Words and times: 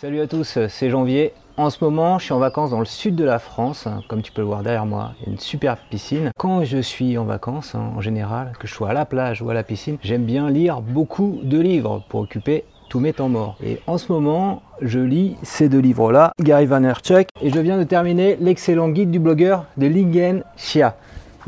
Salut 0.00 0.20
à 0.20 0.28
tous, 0.28 0.60
c'est 0.68 0.90
Janvier. 0.90 1.32
En 1.56 1.70
ce 1.70 1.82
moment, 1.82 2.20
je 2.20 2.26
suis 2.26 2.32
en 2.32 2.38
vacances 2.38 2.70
dans 2.70 2.78
le 2.78 2.84
sud 2.84 3.16
de 3.16 3.24
la 3.24 3.40
France. 3.40 3.88
Comme 4.06 4.22
tu 4.22 4.30
peux 4.30 4.42
le 4.42 4.46
voir 4.46 4.62
derrière 4.62 4.86
moi, 4.86 5.10
il 5.18 5.26
y 5.26 5.28
a 5.28 5.32
une 5.32 5.40
superbe 5.40 5.80
piscine. 5.90 6.30
Quand 6.38 6.62
je 6.62 6.78
suis 6.78 7.18
en 7.18 7.24
vacances, 7.24 7.74
hein, 7.74 7.90
en 7.96 8.00
général, 8.00 8.52
que 8.60 8.68
je 8.68 8.72
sois 8.74 8.90
à 8.90 8.92
la 8.92 9.04
plage 9.04 9.42
ou 9.42 9.50
à 9.50 9.54
la 9.54 9.64
piscine, 9.64 9.98
j'aime 10.00 10.22
bien 10.22 10.50
lire 10.50 10.82
beaucoup 10.82 11.40
de 11.42 11.58
livres 11.58 12.04
pour 12.08 12.20
occuper 12.20 12.62
tous 12.88 13.00
mes 13.00 13.12
temps 13.12 13.28
morts. 13.28 13.56
Et 13.60 13.80
en 13.88 13.98
ce 13.98 14.12
moment, 14.12 14.62
je 14.80 15.00
lis 15.00 15.34
ces 15.42 15.68
deux 15.68 15.80
livres-là, 15.80 16.30
Gary 16.40 16.66
Vaynerchuk, 16.66 17.26
et 17.42 17.50
je 17.50 17.58
viens 17.58 17.76
de 17.76 17.82
terminer 17.82 18.36
l'excellent 18.40 18.90
guide 18.90 19.10
du 19.10 19.18
blogueur 19.18 19.64
de 19.78 19.88
Lingen 19.88 20.44
Xia. 20.56 20.94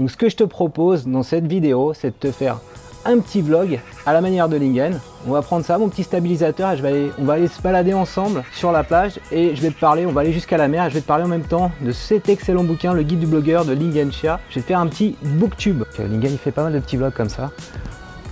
Donc 0.01 0.11
ce 0.11 0.17
que 0.17 0.29
je 0.29 0.37
te 0.37 0.45
propose 0.45 1.07
dans 1.07 1.23
cette 1.23 1.47
vidéo, 1.47 1.93
c'est 1.95 2.09
de 2.09 2.29
te 2.29 2.33
faire 2.33 2.59
un 3.05 3.19
petit 3.19 3.41
vlog 3.41 3.81
à 4.07 4.13
la 4.13 4.21
manière 4.21 4.49
de 4.49 4.57
Lingen. 4.57 4.99
On 5.27 5.33
va 5.33 5.43
prendre 5.43 5.65
ça, 5.65 5.79
mon 5.79 5.89
petit 5.89 6.03
stabilisateur, 6.03 6.73
et 6.73 6.77
je 6.77 7.11
on 7.19 7.25
va 7.25 7.35
aller 7.35 7.49
se 7.49 7.61
balader 7.61 7.95
ensemble 7.95 8.43
sur 8.53 8.73
la 8.73 8.85
plage 8.85 9.21
et 9.31 9.55
je 9.55 9.63
vais 9.63 9.71
te 9.71 9.79
parler, 9.79 10.07
on 10.07 10.13
va 10.13 10.23
aller 10.23 10.33
jusqu'à 10.33 10.57
la 10.57 10.69
mer 10.69 10.89
je 10.89 10.95
vais 10.95 11.01
te 11.01 11.07
parler 11.07 11.25
en 11.25 11.29
même 11.29 11.45
temps 11.45 11.71
de 11.81 11.93
cet 11.93 12.29
excellent 12.29 12.65
bouquin, 12.65 12.93
le 12.93 13.03
guide 13.03 13.21
du 13.21 13.27
blogueur 13.27 13.65
de 13.65 13.73
Lingen 13.73 14.11
Xia. 14.11 14.41
Je 14.51 14.57
vais 14.57 14.61
te 14.63 14.67
faire 14.67 14.81
un 14.81 14.87
petit 14.87 15.17
booktube. 15.23 15.85
Lingen 15.99 16.33
il 16.33 16.39
fait 16.39 16.53
pas 16.53 16.63
mal 16.63 16.73
de 16.73 16.79
petits 16.79 16.97
vlogs 16.97 17.13
comme 17.13 17.29
ça, 17.29 17.51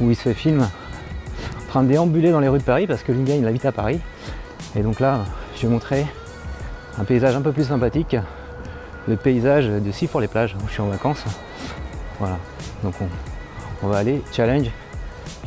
où 0.01 0.11
il 0.11 0.17
se 0.17 0.33
filme 0.33 0.63
en 0.63 1.69
train 1.69 1.83
de 1.83 1.89
déambuler 1.89 2.31
dans 2.31 2.41
les 2.41 2.49
rues 2.49 2.59
de 2.59 2.65
Paris 2.65 2.87
parce 2.87 3.03
que 3.03 3.13
Lingen 3.13 3.41
il 3.41 3.47
habite 3.47 3.65
à 3.65 3.73
Paris. 3.73 4.01
Et 4.77 4.83
donc 4.83 5.01
là, 5.01 5.21
je 5.57 5.63
vais 5.63 5.69
montrer 5.69 6.07
un 6.99 7.05
paysage 7.05 7.35
un 7.37 7.43
peu 7.43 7.53
plus 7.53 7.65
sympathique, 7.65 8.17
le 9.07 9.17
paysage 9.17 9.67
de 9.69 9.93
Sifour 9.93 10.21
les 10.21 10.29
plages 10.29 10.57
où 10.63 10.67
je 10.69 10.73
suis 10.73 10.83
en 10.83 10.89
vacances. 10.89 11.25
Voilà, 12.19 12.37
donc 12.83 12.95
on, 13.01 13.07
on 13.83 13.89
va 13.89 13.99
aller 13.99 14.23
challenge 14.33 14.71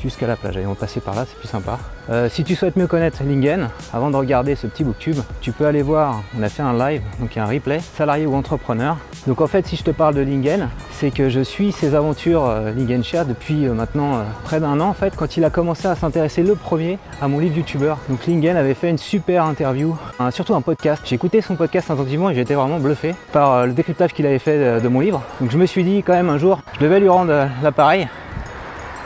jusqu'à 0.02 0.28
la 0.28 0.36
plage. 0.36 0.58
Allez, 0.58 0.66
on 0.66 0.70
va 0.70 0.76
passer 0.76 1.00
par 1.00 1.16
là, 1.16 1.26
c'est 1.28 1.38
plus 1.38 1.48
sympa. 1.48 1.80
Euh, 2.10 2.30
si 2.30 2.44
tu 2.44 2.56
souhaites 2.56 2.76
mieux 2.76 2.88
connaître 2.88 3.24
Lingen, 3.24 3.70
avant 3.94 4.10
de 4.10 4.16
regarder 4.16 4.56
ce 4.56 4.68
petit 4.68 4.84
booktube, 4.84 5.20
tu 5.40 5.52
peux 5.52 5.66
aller 5.66 5.82
voir, 5.82 6.24
on 6.38 6.44
a 6.44 6.50
fait 6.50 6.64
un 6.64 6.78
live, 6.78 7.02
donc 7.20 7.36
il 7.36 7.40
y 7.40 7.42
a 7.42 7.46
un 7.46 7.48
replay, 7.48 7.80
salarié 7.80 8.26
ou 8.26 8.36
entrepreneur. 8.36 8.98
Donc 9.28 9.40
en 9.40 9.48
fait, 9.48 9.68
si 9.68 9.76
je 9.76 9.84
te 9.84 9.92
parle 9.92 10.16
de 10.16 10.22
Lingen, 10.22 10.70
c'est 10.92 11.12
que 11.12 11.30
je 11.30 11.42
suis 11.42 11.72
ses 11.72 11.94
aventures 11.94 12.46
euh, 12.46 12.72
Lingen 12.72 13.04
Share 13.04 13.26
depuis 13.26 13.68
euh, 13.68 13.74
maintenant 13.74 14.24
près 14.44 14.60
d'un 14.60 14.80
an 14.80 14.90
en 14.90 14.94
fait, 14.94 15.16
quand 15.16 15.38
il 15.38 15.46
a 15.46 15.52
commencé 15.52 15.88
à 15.88 15.96
s'intéresser 15.96 16.42
le 16.42 16.56
premier 16.56 16.98
à 17.22 17.28
mon 17.28 17.38
livre 17.38 17.58
youtubeur. 17.58 18.00
Donc 18.10 18.26
Lingen 18.26 18.58
avait 18.58 18.74
fait 18.74 18.90
une 18.90 18.98
super 18.98 19.46
interview, 19.46 19.96
surtout 20.32 20.56
un 20.56 20.62
podcast. 20.62 21.04
J'ai 21.06 21.16
écouté 21.16 21.42
son 21.42 21.56
podcast 21.56 21.92
attentivement 21.92 22.32
et 22.32 22.40
été 22.40 22.56
vraiment 22.56 22.80
bluffé 22.80 23.14
par 23.32 23.68
le 23.68 23.74
décryptage 23.74 24.14
qu'il 24.14 24.26
avait 24.26 24.40
fait 24.40 24.82
de, 24.82 24.88
mon 24.88 25.00
livre. 25.00 25.22
Donc 25.40 25.52
je 25.52 25.58
me 25.58 25.66
suis 25.66 25.84
dit 25.84 26.02
quand 26.04 26.14
même 26.14 26.30
un 26.30 26.38
jour, 26.38 26.62
je 26.74 26.80
devais 26.80 27.00
lui 27.00 27.10
rendre 27.10 27.48
l'appareil 27.62 28.08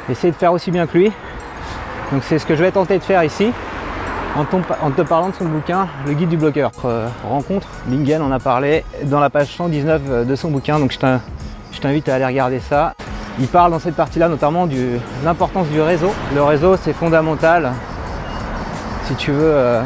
essayer 0.09 0.31
de 0.31 0.35
faire 0.37 0.53
aussi 0.53 0.71
bien 0.71 0.87
que 0.87 0.97
lui. 0.97 1.11
Donc 2.11 2.23
c'est 2.23 2.37
ce 2.39 2.45
que 2.45 2.55
je 2.55 2.61
vais 2.63 2.71
tenter 2.71 2.97
de 2.97 3.03
faire 3.03 3.23
ici 3.23 3.51
en, 4.35 4.43
te 4.91 5.01
parlant 5.01 5.29
de 5.29 5.35
son 5.35 5.45
bouquin 5.45 5.87
Le 6.05 6.13
guide 6.13 6.29
du 6.29 6.37
blogueur. 6.37 6.71
Euh, 6.83 7.07
rencontre, 7.27 7.67
Lingen 7.89 8.21
en 8.21 8.31
a 8.31 8.39
parlé 8.39 8.83
dans 9.03 9.19
la 9.19 9.29
page 9.29 9.47
119 9.55 10.25
de 10.27 10.35
son 10.35 10.49
bouquin, 10.51 10.77
donc 10.77 10.91
je 10.91 10.99
t'in- 10.99 11.21
je 11.71 11.79
t'invite 11.79 12.07
à 12.09 12.15
aller 12.15 12.25
regarder 12.25 12.59
ça. 12.59 12.93
Il 13.39 13.47
parle 13.47 13.71
dans 13.71 13.79
cette 13.79 13.95
partie-là 13.95 14.27
notamment 14.29 14.67
de 14.67 14.99
l'importance 15.23 15.67
du 15.67 15.81
réseau. 15.81 16.13
Le 16.33 16.43
réseau 16.43 16.75
c'est 16.77 16.93
fondamental 16.93 17.71
si 19.07 19.15
tu 19.15 19.31
veux 19.31 19.39
euh, 19.53 19.81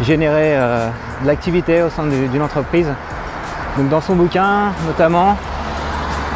générer 0.00 0.56
euh, 0.56 0.88
de 1.22 1.26
l'activité 1.26 1.82
au 1.82 1.90
sein 1.90 2.04
d'une 2.04 2.42
entreprise. 2.42 2.88
Donc 3.78 3.88
dans 3.88 4.00
son 4.00 4.14
bouquin 4.14 4.72
notamment, 4.86 5.36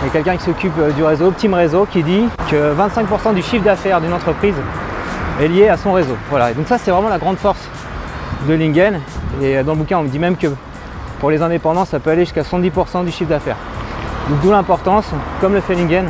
il 0.03 0.07
y 0.07 0.09
a 0.09 0.13
quelqu'un 0.13 0.37
qui 0.37 0.45
s'occupe 0.45 0.77
euh, 0.79 0.91
du 0.91 1.03
réseau, 1.03 1.27
Optim 1.29 1.55
Réseau, 1.55 1.87
qui 1.91 2.03
dit 2.03 2.29
que 2.51 2.75
25% 2.75 3.35
du 3.35 3.43
chiffre 3.43 3.65
d'affaires 3.65 4.01
d'une 4.01 4.13
entreprise 4.13 4.55
est 5.41 5.49
lié 5.49 5.69
à 5.69 5.77
son 5.77 5.93
réseau. 5.93 6.17
Voilà, 6.31 6.51
et 6.51 6.55
donc 6.55 6.67
ça 6.69 6.79
c'est 6.79 6.91
vraiment 6.91 7.09
la 7.09 7.19
grande 7.19 7.39
force 7.39 7.69
de 8.49 8.55
Lingen. 8.55 9.01
Et 9.43 9.57
euh, 9.59 9.63
dans 9.63 9.73
le 9.73 9.79
bouquin 9.79 9.99
on 9.99 10.03
me 10.03 10.09
dit 10.09 10.19
même 10.19 10.37
que 10.37 10.49
pour 11.21 11.31
les 11.31 11.43
indépendants 11.43 11.85
ça 11.85 11.99
peut 11.99 12.11
aller 12.11 12.25
jusqu'à 12.25 12.43
70% 12.43 13.05
du 13.05 13.11
chiffre 13.11 13.31
d'affaires. 13.31 13.57
Donc 14.29 14.41
d'où 14.41 14.51
l'importance, 14.51 15.07
comme 15.41 15.55
le 15.55 15.61
fait 15.61 15.75
Lingen, 15.75 16.07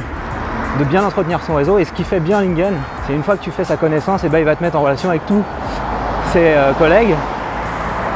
de 0.79 0.85
bien 0.85 1.05
entretenir 1.05 1.41
son 1.47 1.55
réseau. 1.55 1.79
Et 1.79 1.85
ce 1.85 1.92
qui 1.92 2.05
fait 2.05 2.20
bien 2.20 2.41
Lingen, 2.41 2.74
c'est 3.07 3.14
une 3.14 3.23
fois 3.23 3.36
que 3.36 3.42
tu 3.42 3.51
fais 3.51 3.64
sa 3.64 3.77
connaissance, 3.77 4.24
et 4.24 4.29
ben, 4.29 4.39
il 4.39 4.45
va 4.45 4.57
te 4.57 4.63
mettre 4.63 4.77
en 4.77 4.83
relation 4.83 5.08
avec 5.11 5.24
tous 5.27 5.42
ses 6.33 6.41
euh, 6.55 6.73
collègues. 6.73 7.14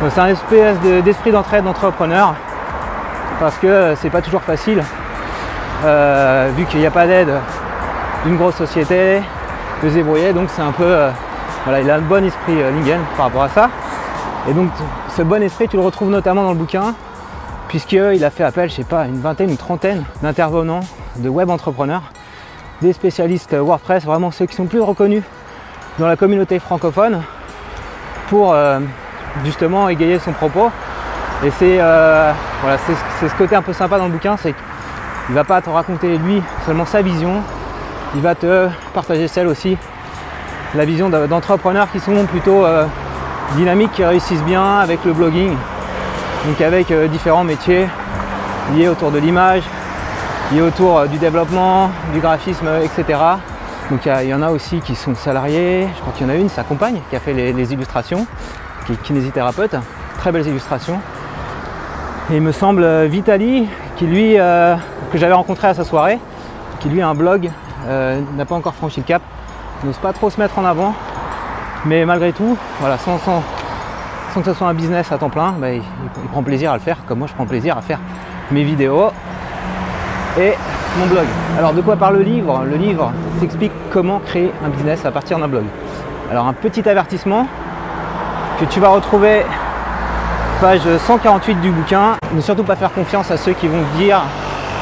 Donc 0.03 0.11
c'est 0.15 0.21
un 0.21 0.27
espèce 0.29 0.81
de- 0.81 1.01
d'esprit 1.01 1.31
d'entraide 1.31 1.65
d'entrepreneur 1.65 2.35
parce 3.39 3.57
que 3.57 3.95
c'est 4.01 4.11
pas 4.11 4.21
toujours 4.23 4.43
facile 4.43 4.83
euh, 5.85 6.51
vu 6.57 6.65
qu'il 6.67 6.81
n'y 6.81 6.87
a 6.87 6.91
pas 6.91 7.07
d'aide 7.07 7.33
d'une 8.25 8.37
grosse 8.37 8.57
société, 8.57 9.23
de 9.83 9.89
se 9.89 9.95
débrouiller, 9.95 10.33
donc 10.33 10.49
c'est 10.55 10.63
un 10.63 10.73
peu. 10.73 10.85
euh, 10.85 11.11
voilà, 11.65 11.81
il 11.81 11.91
a 11.91 11.97
un 11.97 12.01
bon 12.01 12.25
esprit 12.25 12.61
euh, 12.61 12.71
Lingen 12.71 13.01
par 13.17 13.27
rapport 13.27 13.43
à 13.43 13.49
ça. 13.49 13.71
Et 14.49 14.53
donc 14.53 14.71
ce 15.17 15.23
bon 15.23 15.43
esprit, 15.43 15.69
tu 15.69 15.77
le 15.77 15.83
retrouves 15.83 16.11
notamment 16.11 16.43
dans 16.43 16.53
le 16.53 16.59
bouquin, 16.59 16.95
puisqu'il 17.69 18.25
a 18.25 18.31
fait 18.31 18.45
appel, 18.45 18.71
je 18.71 18.77
sais 18.77 18.85
pas, 18.85 19.05
une 19.05 19.21
vingtaine, 19.21 19.51
une 19.51 19.57
trentaine 19.57 20.05
d'intervenants, 20.23 20.81
de 21.17 21.29
web 21.29 21.51
entrepreneurs, 21.51 22.03
des 22.83 22.93
spécialistes 22.93 23.55
WordPress, 23.55 24.05
vraiment 24.05 24.31
ceux 24.31 24.47
qui 24.47 24.57
sont 24.57 24.67
plus 24.67 24.81
reconnus 24.81 25.23
dans 25.99 26.07
la 26.07 26.17
communauté 26.17 26.59
francophone, 26.59 27.23
pour 28.29 28.55
justement 29.45 29.89
égayer 29.89 30.19
son 30.19 30.33
propos. 30.33 30.71
Et 31.45 31.51
c'est 31.51 31.77
voilà, 31.77 32.79
c'est 33.21 33.29
ce 33.29 33.35
côté 33.35 33.55
un 33.57 33.63
peu 33.63 33.73
sympa 33.73 33.99
dans 33.99 34.07
le 34.07 34.13
bouquin, 34.13 34.37
c'est 34.37 34.55
il 35.31 35.35
va 35.35 35.45
pas 35.45 35.63
te 35.63 35.71
raconter 35.71 36.19
lui 36.19 36.43
seulement 36.67 36.85
sa 36.85 37.03
vision, 37.03 37.35
il 38.17 38.21
va 38.21 38.35
te 38.35 38.69
partager 38.93 39.29
celle 39.29 39.47
aussi, 39.47 39.79
la 40.75 40.85
vision 40.85 41.09
de- 41.09 41.29
d'entrepreneurs 41.29 41.89
qui 41.93 42.01
sont 42.01 42.27
plutôt 42.27 42.65
euh, 42.65 42.85
dynamiques, 43.55 43.93
qui 43.93 44.05
réussissent 44.05 44.43
bien 44.43 44.79
avec 44.81 45.05
le 45.05 45.13
blogging, 45.13 45.55
donc 46.47 46.61
avec 46.61 46.91
euh, 46.91 47.07
différents 47.07 47.45
métiers 47.45 47.87
liés 48.75 48.89
autour 48.89 49.13
de 49.13 49.19
l'image, 49.19 49.63
liés 50.53 50.63
autour 50.63 50.99
euh, 50.99 51.07
du 51.07 51.19
développement, 51.19 51.93
du 52.13 52.19
graphisme, 52.19 52.69
etc. 52.83 53.21
Donc 53.89 54.07
il 54.07 54.29
y 54.29 54.35
en 54.35 54.43
a 54.43 54.51
aussi 54.51 54.81
qui 54.81 54.97
sont 54.97 55.15
salariés, 55.15 55.87
je 55.95 56.01
crois 56.01 56.13
qu'il 56.13 56.27
y 56.27 56.31
en 56.31 56.33
a 56.33 56.37
une, 56.37 56.49
sa 56.49 56.65
compagne, 56.65 57.01
qui 57.09 57.15
a 57.15 57.21
fait 57.21 57.35
les, 57.35 57.73
illustrations, 57.73 58.27
qui 58.85 58.95
est 58.95 59.03
kinésithérapeute, 59.03 59.77
très 60.19 60.33
belles 60.33 60.49
illustrations. 60.49 61.01
Et 62.33 62.37
il 62.37 62.43
me 62.43 62.53
semble 62.53 63.05
Vitali, 63.07 63.69
qui 64.01 64.07
lui, 64.07 64.39
euh, 64.39 64.77
que 65.13 65.19
j'avais 65.19 65.35
rencontré 65.35 65.69
à 65.69 65.75
sa 65.75 65.85
soirée, 65.85 66.19
qui 66.79 66.89
lui 66.89 67.03
a 67.03 67.09
un 67.09 67.15
blog, 67.15 67.51
euh, 67.87 68.19
n'a 68.35 68.47
pas 68.47 68.55
encore 68.55 68.73
franchi 68.73 69.01
le 69.01 69.05
cap, 69.05 69.21
n'ose 69.85 69.99
pas 69.99 70.15
trop 70.15 70.31
se 70.31 70.41
mettre 70.41 70.59
en 70.59 70.65
avant, 70.65 70.95
mais 71.85 72.07
malgré 72.07 72.33
tout, 72.33 72.57
voilà, 72.81 72.97
sans, 72.97 73.19
sans- 73.19 73.43
sans 74.33 74.41
que 74.41 74.47
ce 74.47 74.55
soit 74.55 74.69
un 74.69 74.73
business 74.73 75.13
à 75.13 75.19
temps 75.19 75.29
plein, 75.29 75.53
bah, 75.61 75.73
il, 75.73 75.83
il 76.23 76.29
prend 76.31 76.43
plaisir 76.43 76.71
à 76.71 76.77
le 76.77 76.81
faire, 76.81 76.97
comme 77.07 77.19
moi 77.19 77.29
je 77.29 77.35
prends 77.35 77.45
plaisir 77.45 77.77
à 77.77 77.83
faire 77.83 77.99
mes 78.51 78.63
vidéos 78.63 79.11
et 80.39 80.55
mon 80.99 81.05
blog. 81.05 81.27
Alors 81.59 81.75
de 81.75 81.83
quoi 81.83 81.97
parle 81.97 82.17
le 82.17 82.23
livre? 82.23 82.63
Le 82.65 82.77
livre 82.77 83.13
t'explique 83.39 83.73
comment 83.93 84.19
créer 84.21 84.51
un 84.65 84.71
business 84.71 85.05
à 85.05 85.11
partir 85.11 85.39
d'un 85.39 85.49
blog. 85.49 85.65
Alors 86.31 86.47
un 86.47 86.55
petit 86.55 86.89
avertissement 86.89 87.47
que 88.59 88.65
tu 88.65 88.81
vas 88.81 88.89
retrouver 88.89 89.43
page 90.61 90.83
148 91.07 91.55
du 91.61 91.71
bouquin. 91.71 92.17
Ne 92.33 92.41
surtout 92.43 92.65
pas 92.65 92.77
faire 92.77 92.93
confiance 92.93 93.31
à 93.31 93.39
ceux 93.39 93.53
qui 93.53 93.67
vont 93.67 93.83
te 93.83 93.99
dire 93.99 94.21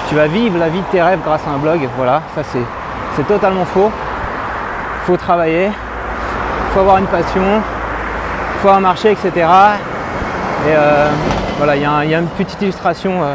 tu 0.08 0.16
vas 0.16 0.26
vivre 0.26 0.58
la 0.58 0.68
vie 0.68 0.80
de 0.80 0.86
tes 0.86 1.00
rêves 1.00 1.20
grâce 1.24 1.42
à 1.46 1.50
un 1.50 1.58
blog. 1.58 1.88
Voilà, 1.96 2.22
ça 2.34 2.42
c'est, 2.42 3.24
totalement 3.26 3.64
faux. 3.64 3.90
Faut 5.06 5.16
travailler, 5.16 5.66
il 5.66 6.72
faut 6.72 6.80
avoir 6.80 6.98
une 6.98 7.06
passion, 7.06 7.42
faut 8.60 8.68
un 8.68 8.80
marché, 8.80 9.10
etc. 9.10 9.30
Et 9.36 9.42
euh, 10.68 11.08
voilà, 11.58 11.76
il 11.76 11.82
y, 11.82 11.86
a 11.86 12.18
une 12.18 12.28
petite 12.28 12.60
illustration 12.62 13.22
euh, 13.22 13.34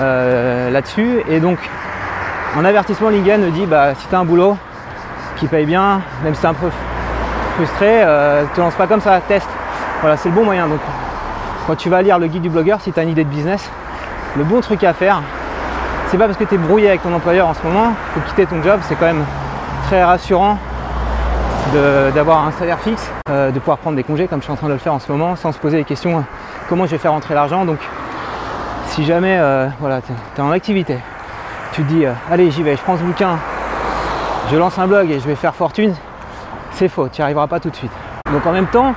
euh, 0.00 0.70
là-dessus. 0.70 1.22
Et 1.28 1.40
donc, 1.40 1.58
en 2.56 2.64
avertissement, 2.64 3.10
Lingen 3.10 3.50
dit 3.50 3.66
bah, 3.66 3.94
si 3.96 4.06
tu 4.06 4.14
as 4.14 4.18
un 4.18 4.24
boulot 4.24 4.56
qui 5.36 5.46
paye 5.46 5.66
bien, 5.66 6.00
même 6.22 6.34
si 6.34 6.40
tu 6.40 6.46
es 6.46 6.50
un 6.50 6.54
peu 6.54 6.70
frustré, 7.56 8.02
te 8.54 8.60
lance 8.60 8.74
pas 8.74 8.86
comme 8.86 9.00
ça, 9.00 9.20
teste. 9.20 9.50
Voilà, 10.00 10.16
c'est 10.16 10.28
le 10.28 10.34
bon 10.34 10.44
moyen. 10.44 10.66
Donc, 10.66 10.80
quand 11.66 11.76
tu 11.76 11.88
vas 11.88 12.02
lire 12.02 12.18
le 12.18 12.26
guide 12.26 12.42
du 12.42 12.50
blogueur, 12.50 12.80
si 12.80 12.92
tu 12.92 13.00
as 13.00 13.02
une 13.02 13.10
idée 13.10 13.24
de 13.24 13.28
business, 13.28 13.70
le 14.36 14.44
bon 14.44 14.60
truc 14.60 14.84
à 14.84 14.92
faire, 14.92 15.22
c'est 16.08 16.18
pas 16.18 16.26
parce 16.26 16.38
que 16.38 16.44
tu 16.44 16.54
es 16.54 16.58
brouillé 16.58 16.88
avec 16.88 17.02
ton 17.02 17.12
employeur 17.14 17.46
en 17.46 17.54
ce 17.54 17.62
moment, 17.62 17.92
faut 18.14 18.20
quitter 18.28 18.46
ton 18.46 18.62
job, 18.62 18.80
c'est 18.82 18.96
quand 18.96 19.06
même 19.06 19.24
très 19.86 20.02
rassurant 20.02 20.58
d'avoir 22.14 22.46
un 22.46 22.52
salaire 22.52 22.80
fixe, 22.80 23.12
euh, 23.28 23.52
de 23.52 23.58
pouvoir 23.60 23.78
prendre 23.78 23.94
des 23.96 24.02
congés 24.02 24.26
comme 24.26 24.40
je 24.40 24.44
suis 24.44 24.52
en 24.52 24.56
train 24.56 24.66
de 24.66 24.72
le 24.72 24.78
faire 24.78 24.94
en 24.94 24.98
ce 24.98 25.10
moment, 25.12 25.36
sans 25.36 25.52
se 25.52 25.58
poser 25.58 25.76
les 25.76 25.84
questions 25.84 26.18
euh, 26.18 26.22
comment 26.68 26.86
je 26.86 26.92
vais 26.92 26.98
faire 26.98 27.12
rentrer 27.12 27.34
l'argent. 27.34 27.64
Donc 27.64 27.78
si 28.88 29.04
jamais 29.04 29.36
euh, 29.38 29.68
voilà, 29.78 30.00
tu 30.00 30.12
es 30.36 30.40
en 30.40 30.50
activité, 30.50 30.98
tu 31.72 31.82
te 31.82 31.88
dis 31.88 32.04
allez 32.30 32.50
j'y 32.50 32.64
vais, 32.64 32.76
je 32.76 32.82
prends 32.82 32.96
ce 32.96 33.02
bouquin, 33.02 33.38
je 34.50 34.56
lance 34.56 34.78
un 34.78 34.88
blog 34.88 35.10
et 35.10 35.20
je 35.20 35.26
vais 35.26 35.36
faire 35.36 35.54
fortune, 35.54 35.94
c'est 36.72 36.88
faux, 36.88 37.08
tu 37.08 37.20
n'y 37.20 37.24
arriveras 37.24 37.46
pas 37.46 37.60
tout 37.60 37.70
de 37.70 37.76
suite. 37.76 37.92
Donc 38.32 38.44
en 38.46 38.52
même 38.52 38.66
temps, 38.66 38.94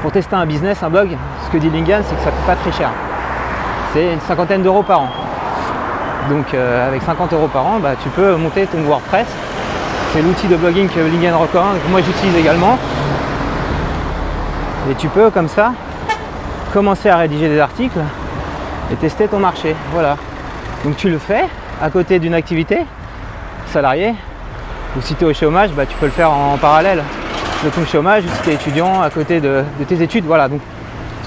pour 0.00 0.12
tester 0.12 0.34
un 0.34 0.46
business, 0.46 0.82
un 0.82 0.90
blog, 0.90 1.16
ce 1.44 1.50
que 1.50 1.58
dit 1.58 1.70
Lingen, 1.70 2.02
c'est 2.06 2.16
que 2.16 2.22
ça 2.22 2.30
coûte 2.30 2.46
pas 2.46 2.56
très 2.56 2.72
cher. 2.72 2.90
C'est 3.92 4.12
une 4.12 4.20
cinquantaine 4.20 4.62
d'euros 4.62 4.82
par 4.82 5.00
an. 5.00 5.08
Donc 6.28 6.54
euh, 6.54 6.86
avec 6.88 7.02
50 7.02 7.32
euros 7.32 7.48
par 7.48 7.66
an, 7.66 7.78
bah, 7.80 7.90
tu 8.02 8.08
peux 8.10 8.36
monter 8.36 8.66
ton 8.66 8.80
WordPress. 8.82 9.26
C'est 10.12 10.22
l'outil 10.22 10.48
de 10.48 10.56
blogging 10.56 10.88
que 10.88 11.00
Lingen 11.00 11.34
recommande, 11.34 11.76
que 11.84 11.90
moi 11.90 12.00
j'utilise 12.00 12.36
également. 12.36 12.78
Et 14.90 14.94
tu 14.94 15.08
peux 15.08 15.30
comme 15.30 15.48
ça 15.48 15.72
commencer 16.72 17.08
à 17.08 17.16
rédiger 17.16 17.48
des 17.48 17.60
articles 17.60 18.00
et 18.92 18.96
tester 18.96 19.28
ton 19.28 19.38
marché. 19.38 19.74
Voilà. 19.92 20.16
Donc 20.84 20.96
tu 20.96 21.10
le 21.10 21.18
fais 21.18 21.44
à 21.82 21.90
côté 21.90 22.18
d'une 22.18 22.34
activité 22.34 22.78
salariée. 23.66 24.14
Ou 24.96 25.00
si 25.00 25.14
tu 25.14 25.24
es 25.24 25.26
au 25.26 25.34
chômage, 25.34 25.70
bah, 25.72 25.86
tu 25.86 25.96
peux 25.98 26.06
le 26.06 26.12
faire 26.12 26.32
en 26.32 26.56
parallèle 26.56 27.02
de 27.64 27.84
chômage, 27.84 28.22
si 28.22 28.42
tu 28.42 28.50
es 28.50 28.54
étudiant 28.54 29.02
à 29.02 29.10
côté 29.10 29.40
de, 29.40 29.62
tes 29.86 30.02
études. 30.02 30.24
Voilà. 30.24 30.48
Donc 30.48 30.60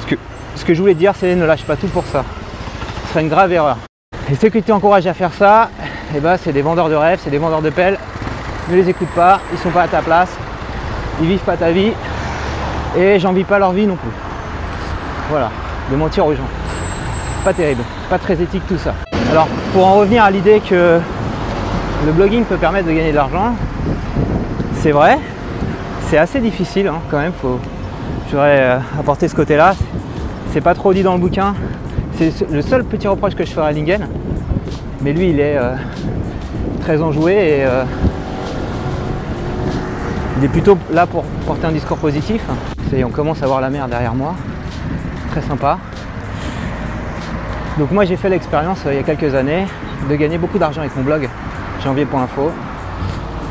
ce 0.01 0.07
que, 0.07 0.15
ce 0.55 0.65
que 0.65 0.73
je 0.73 0.81
voulais 0.81 0.95
dire, 0.95 1.13
c'est 1.19 1.35
ne 1.35 1.45
lâche 1.45 1.63
pas 1.63 1.75
tout 1.75 1.87
pour 1.87 2.05
ça. 2.05 2.23
Ce 3.05 3.09
serait 3.09 3.21
une 3.21 3.29
grave 3.29 3.51
erreur. 3.51 3.77
Et 4.31 4.35
ceux 4.35 4.49
qui 4.49 4.63
t'encouragent 4.63 5.07
à 5.07 5.13
faire 5.13 5.33
ça, 5.33 5.69
eh 6.15 6.19
ben, 6.19 6.37
c'est 6.37 6.53
des 6.53 6.61
vendeurs 6.61 6.89
de 6.89 6.95
rêves, 6.95 7.19
c'est 7.23 7.29
des 7.29 7.37
vendeurs 7.37 7.61
de 7.61 7.69
pelles. 7.69 7.99
Ne 8.69 8.75
les 8.75 8.89
écoute 8.89 9.09
pas, 9.15 9.41
ils 9.51 9.59
sont 9.59 9.69
pas 9.69 9.83
à 9.83 9.87
ta 9.87 10.01
place, 10.01 10.29
ils 11.21 11.27
vivent 11.27 11.39
pas 11.39 11.57
ta 11.57 11.71
vie 11.71 11.91
et 12.97 13.19
j'envie 13.19 13.43
pas 13.43 13.59
leur 13.59 13.73
vie 13.73 13.85
non 13.85 13.95
plus. 13.95 14.11
Voilà, 15.29 15.51
de 15.91 15.95
mentir 15.95 16.25
aux 16.25 16.33
gens. 16.33 16.47
Pas 17.43 17.53
terrible, 17.53 17.83
pas 18.09 18.17
très 18.17 18.41
éthique 18.41 18.63
tout 18.67 18.77
ça. 18.77 18.93
Alors 19.31 19.47
pour 19.73 19.85
en 19.85 19.95
revenir 19.95 20.23
à 20.23 20.31
l'idée 20.31 20.61
que 20.61 20.99
le 22.05 22.11
blogging 22.11 22.45
peut 22.45 22.57
permettre 22.57 22.87
de 22.87 22.93
gagner 22.93 23.11
de 23.11 23.17
l'argent, 23.17 23.55
c'est 24.81 24.91
vrai, 24.91 25.19
c'est 26.13 26.19
assez 26.19 26.39
difficile 26.39 26.85
hein, 26.85 27.01
quand 27.09 27.17
même, 27.17 27.31
faut, 27.33 27.59
j'aurais 28.31 28.59
euh, 28.59 28.77
apporté 28.99 29.27
ce 29.27 29.33
côté-là. 29.33 29.73
C'est 30.51 30.61
pas 30.61 30.75
trop 30.75 30.93
dit 30.93 31.01
dans 31.01 31.15
le 31.15 31.19
bouquin. 31.19 31.55
C'est 32.19 32.31
le 32.51 32.61
seul 32.61 32.83
petit 32.83 33.07
reproche 33.07 33.33
que 33.33 33.43
je 33.43 33.51
ferai 33.51 33.69
à 33.69 33.71
Lingen. 33.71 34.07
Mais 35.01 35.11
lui, 35.11 35.31
il 35.31 35.39
est 35.39 35.57
euh, 35.57 35.73
très 36.81 37.01
enjoué 37.01 37.33
et 37.33 37.65
euh, 37.65 37.83
il 40.37 40.45
est 40.45 40.49
plutôt 40.49 40.77
là 40.91 41.07
pour 41.07 41.23
porter 41.47 41.65
un 41.65 41.71
discours 41.71 41.97
positif. 41.97 42.43
on 43.03 43.09
commence 43.09 43.41
à 43.41 43.47
voir 43.47 43.59
la 43.59 43.71
mer 43.71 43.87
derrière 43.87 44.13
moi. 44.13 44.35
Très 45.31 45.41
sympa. 45.41 45.79
Donc 47.79 47.89
moi 47.89 48.05
j'ai 48.05 48.17
fait 48.17 48.29
l'expérience 48.29 48.81
il 48.85 48.93
y 48.93 48.99
a 48.99 49.03
quelques 49.03 49.33
années 49.33 49.65
de 50.07 50.15
gagner 50.15 50.37
beaucoup 50.37 50.59
d'argent 50.59 50.81
avec 50.81 50.95
mon 50.95 51.01
blog 51.01 51.27
janvier.info. 51.83 52.51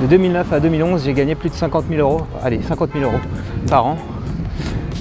De 0.01 0.07
2009 0.07 0.53
à 0.53 0.61
2011 0.61 1.05
j'ai 1.05 1.13
gagné 1.13 1.35
plus 1.35 1.49
de 1.49 1.55
50 1.55 1.85
000 1.89 2.01
euros, 2.01 2.27
allez 2.43 2.61
50 2.63 2.91
000 2.93 3.05
euros 3.05 3.21
par 3.69 3.87
an 3.87 3.99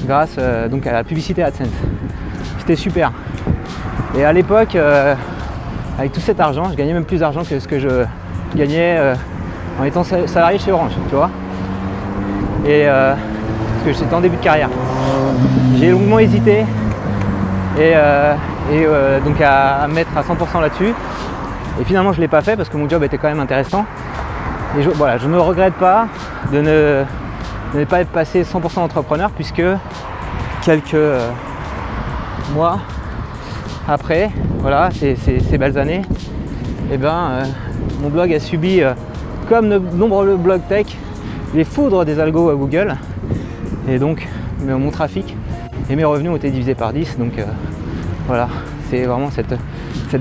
grâce 0.05 0.35
euh, 0.37 0.67
donc 0.67 0.85
à 0.85 0.91
la 0.91 1.03
publicité 1.03 1.43
AdSense. 1.43 1.67
C'était 2.59 2.75
super. 2.75 3.11
Et 4.17 4.25
à 4.25 4.33
l'époque, 4.33 4.75
euh, 4.75 5.15
avec 5.97 6.11
tout 6.11 6.19
cet 6.19 6.39
argent, 6.39 6.69
je 6.71 6.75
gagnais 6.75 6.93
même 6.93 7.05
plus 7.05 7.19
d'argent 7.19 7.43
que 7.43 7.59
ce 7.59 7.67
que 7.67 7.79
je 7.79 8.05
gagnais 8.55 8.99
en 9.79 9.83
étant 9.83 10.03
salarié 10.03 10.59
chez 10.59 10.71
Orange, 10.71 10.93
tu 11.09 11.15
vois 11.15 11.29
et 12.65 12.87
euh, 12.87 13.13
parce 13.13 13.85
que 13.85 13.93
j'étais 14.03 14.13
en 14.13 14.21
début 14.21 14.37
de 14.37 14.43
carrière. 14.43 14.69
J'ai 15.77 15.91
longuement 15.91 16.19
hésité 16.19 16.59
et, 17.77 17.93
euh, 17.95 18.33
euh, 18.71 19.19
donc 19.21 19.41
à, 19.41 19.87
mettre 19.87 20.15
à 20.15 20.21
100% 20.21 20.61
là-dessus. 20.61 20.93
Et 21.79 21.83
finalement, 21.85 22.11
je 22.11 22.17
ne 22.17 22.21
l'ai 22.21 22.27
pas 22.27 22.41
fait 22.41 22.55
parce 22.55 22.69
que 22.69 22.77
mon 22.77 22.87
job 22.87 23.03
était 23.03 23.17
quand 23.17 23.29
même 23.29 23.39
intéressant. 23.39 23.85
Et 24.77 24.83
je, 24.83 24.89
voilà, 24.89 25.17
je 25.17 25.27
ne 25.27 25.37
regrette 25.37 25.73
pas 25.73 26.07
de 26.51 26.61
ne, 26.61 27.83
pas 27.85 28.01
être 28.01 28.09
passé 28.09 28.43
100% 28.43 28.79
entrepreneur 28.79 29.29
puisque 29.31 29.63
quelques 30.63 30.95
mois 32.53 32.79
après, 33.87 34.29
voilà, 34.59 34.89
ces, 34.91 35.57
belles 35.57 35.77
années, 35.77 36.03
eh 36.91 36.97
ben, 36.97 37.43
mon 38.01 38.09
blog 38.09 38.31
a 38.33 38.39
subi, 38.39 38.81
comme 39.49 39.69
de 39.69 39.79
nombreux 39.95 40.37
blogs 40.37 40.61
tech, 40.69 40.85
les 41.53 41.63
foudres 41.63 42.05
des 42.05 42.19
algos 42.19 42.49
à 42.49 42.55
Google. 42.55 42.95
Et 43.89 43.99
donc 43.99 44.27
mon 44.65 44.91
trafic 44.91 45.35
et 45.89 45.95
mes 45.95 46.05
revenus 46.05 46.31
ont 46.31 46.35
été 46.35 46.49
divisés 46.49 46.75
par 46.75 46.93
10. 46.93 47.17
Donc 47.17 47.37
euh, 47.37 47.43
voilà, 48.27 48.47
c'est 48.89 49.03
vraiment 49.03 49.29
cette, 49.31 49.53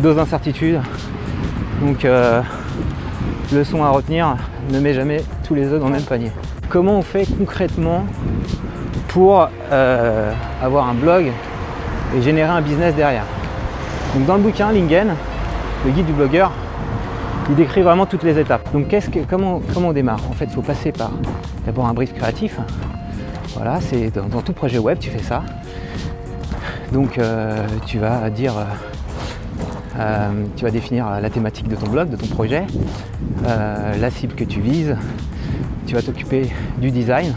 dose 0.01 0.17
d'incertitude. 0.17 0.81
Donc 1.83 2.05
euh, 2.05 2.43
leçon 3.53 3.83
à 3.85 3.91
retenir, 3.91 4.37
ne 4.71 4.81
mets 4.81 4.95
jamais 4.95 5.23
tous 5.47 5.55
les 5.55 5.67
œufs 5.67 5.81
dans 5.81 5.87
le 5.87 5.93
même 5.93 6.03
panier. 6.03 6.31
Comment 6.69 6.99
on 6.99 7.03
fait 7.03 7.27
concrètement 7.39 8.05
pour 9.09 9.49
euh, 9.73 10.33
avoir 10.63 10.89
un 10.89 10.95
blog 10.95 11.33
et 12.17 12.23
générer 12.23 12.51
un 12.51 12.63
business 12.63 12.95
derrière? 12.95 13.25
Donc 14.15 14.27
dans 14.27 14.37
le 14.37 14.43
bouquin 14.43 14.73
Lingen, 14.73 15.15
le 15.85 15.91
guide 15.91 16.07
du 16.07 16.13
blogueur, 16.13 16.53
il 17.49 17.57
décrit 17.57 17.83
vraiment 17.83 18.07
toutes 18.07 18.23
les 18.23 18.39
étapes. 18.39 18.73
Donc 18.73 18.89
qu'est-ce 18.89 19.11
que, 19.11 19.21
comment, 19.29 19.61
comment 19.75 19.89
on 19.89 19.93
démarre? 19.93 20.21
En 20.31 20.35
fait, 20.35 20.45
il 20.45 20.53
faut 20.53 20.63
passer 20.63 20.93
par 20.93 21.11
d'abord 21.67 21.87
un 21.87 21.95
brief 21.95 22.15
créatif. 22.15 22.59
Voilà, 23.57 23.81
c'est 23.81 24.13
dans, 24.15 24.41
tout 24.43 24.53
projet 24.53 24.79
web, 24.79 24.99
tu 24.99 25.11
fais 25.11 25.23
ça. 25.23 25.43
Donc 26.93 27.19
euh, 27.19 27.67
tu 27.87 27.99
vas 27.99 28.31
dire, 28.31 28.57
euh, 28.57 28.65
euh, 30.01 30.45
tu 30.57 30.65
vas 30.65 30.71
définir 30.71 31.21
la 31.21 31.31
thématique 31.31 31.69
de 31.69 31.77
ton 31.77 31.89
blog, 31.89 32.11
de 32.11 32.17
ton 32.17 32.27
projet, 32.27 32.65
la 33.45 34.11
cible 34.11 34.35
que 34.35 34.45
tu 34.45 34.61
vises. 34.61 34.97
Tu 35.87 35.95
vas 35.95 36.03
t'occuper 36.03 36.51
du 36.79 36.91
design, 36.91 37.35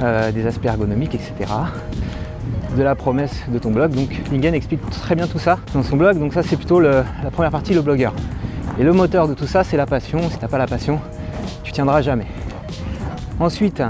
des 0.00 0.46
aspects 0.46 0.66
ergonomiques, 0.66 1.14
etc 1.14 1.50
de 2.76 2.82
la 2.82 2.94
promesse 2.94 3.44
de 3.48 3.58
ton 3.58 3.70
blog. 3.70 3.92
Donc 3.92 4.08
Lingen 4.32 4.54
explique 4.54 4.80
très 4.90 5.14
bien 5.14 5.26
tout 5.26 5.38
ça 5.38 5.58
dans 5.72 5.82
son 5.82 5.96
blog. 5.96 6.18
Donc 6.18 6.32
ça 6.32 6.42
c'est 6.42 6.56
plutôt 6.56 6.80
la 6.80 7.04
première 7.32 7.50
partie, 7.50 7.74
le 7.74 7.82
blogueur. 7.82 8.12
Et 8.78 8.82
le 8.82 8.92
moteur 8.92 9.28
de 9.28 9.34
tout 9.34 9.46
ça, 9.46 9.62
c'est 9.62 9.76
la 9.76 9.86
passion. 9.86 10.20
Si 10.30 10.36
tu 10.36 10.42
n'as 10.42 10.48
pas 10.48 10.58
la 10.58 10.66
passion, 10.66 11.00
tu 11.62 11.70
tiendras 11.70 12.02
jamais. 12.02 12.26
Ensuite, 13.38 13.82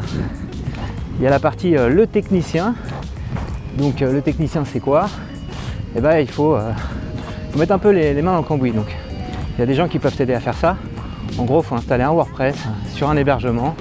il 1.19 1.25
y 1.25 1.27
a 1.27 1.31
la 1.31 1.39
partie 1.39 1.77
euh, 1.77 1.89
le 1.89 2.07
technicien. 2.07 2.75
Donc 3.79 4.03
euh, 4.03 4.13
le 4.13 4.21
technicien, 4.21 4.65
c'est 4.65 4.81
quoi? 4.81 5.09
Eh 5.97 6.01
bien, 6.01 6.19
il 6.19 6.29
faut, 6.29 6.59
euh, 7.55 7.59
mettre 7.59 7.73
un 7.73 7.79
peu 7.79 7.91
les, 7.91 8.21
mains 8.23 8.33
dans 8.33 8.39
le 8.39 8.45
cambouis. 8.45 8.73
Donc, 8.73 8.87
il 9.57 9.61
y 9.61 9.63
a 9.63 9.67
des 9.67 9.75
gens 9.75 9.89
qui 9.89 9.99
peuvent 9.99 10.17
t'aider 10.17 10.35
à 10.35 10.41
faire 10.41 10.55
ça. 10.55 10.77
En 11.39 11.45
gros, 11.45 11.61
il 11.61 11.65
faut 11.65 11.75
installer 11.75 12.05
un 12.05 12.11
WordPress 12.11 12.57
sur 12.95 13.09
un 13.09 13.17
hébergement 13.17 13.75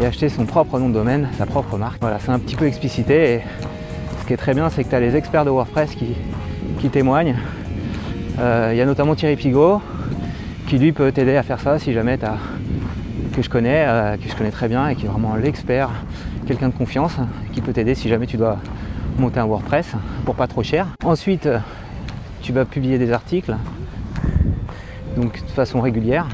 et 0.00 0.06
acheter 0.06 0.28
son 0.28 0.44
propre 0.44 0.78
nom 0.78 0.88
de 0.88 0.94
domaine, 0.94 1.28
sa 1.38 1.46
propre 1.46 1.76
marque. 1.78 1.98
Voilà, 2.00 2.18
c'est 2.20 2.30
un 2.30 2.38
petit 2.38 2.56
peu 2.56 2.66
explicité. 2.66 3.34
Et 3.34 3.40
ce 4.20 4.26
qui 4.26 4.32
est 4.32 4.36
très 4.36 4.54
bien, 4.54 4.70
c'est 4.70 4.84
que 4.84 4.90
tu 4.90 4.94
as 4.94 5.00
les 5.00 5.16
experts 5.16 5.44
de 5.44 5.50
WordPress 5.50 5.94
qui, 5.94 6.14
qui 6.80 6.88
témoignent. 6.88 7.36
Il 8.38 8.76
y 8.76 8.80
a 8.80 8.84
notamment 8.84 9.16
Thierry 9.16 9.34
Pigot, 9.34 9.82
qui 10.68 10.78
lui 10.78 10.92
peut 10.92 11.10
t'aider 11.10 11.36
à 11.36 11.42
faire 11.42 11.58
ça 11.58 11.78
si 11.78 11.92
jamais 11.92 12.18
tu 12.18 12.24
as 12.24 12.36
que 13.38 13.44
je 13.44 13.48
connais, 13.48 13.84
euh, 13.86 14.16
que 14.16 14.28
je 14.28 14.34
connais 14.34 14.50
très 14.50 14.68
bien 14.68 14.88
et 14.88 14.96
qui 14.96 15.06
est 15.06 15.08
vraiment 15.08 15.36
l'expert, 15.36 15.90
quelqu'un 16.46 16.68
de 16.68 16.74
confiance 16.74 17.16
qui 17.52 17.60
peut 17.60 17.72
t'aider 17.72 17.94
si 17.94 18.08
jamais 18.08 18.26
tu 18.26 18.36
dois 18.36 18.58
monter 19.16 19.38
un 19.38 19.46
WordPress 19.46 19.92
pour 20.24 20.34
pas 20.34 20.46
trop 20.46 20.64
cher. 20.64 20.88
Ensuite, 21.04 21.46
euh, 21.46 21.58
tu 22.42 22.52
vas 22.52 22.64
publier 22.64 22.98
des 22.98 23.12
articles, 23.12 23.56
donc 25.16 25.42
de 25.44 25.50
façon 25.50 25.80
régulière. 25.80 26.28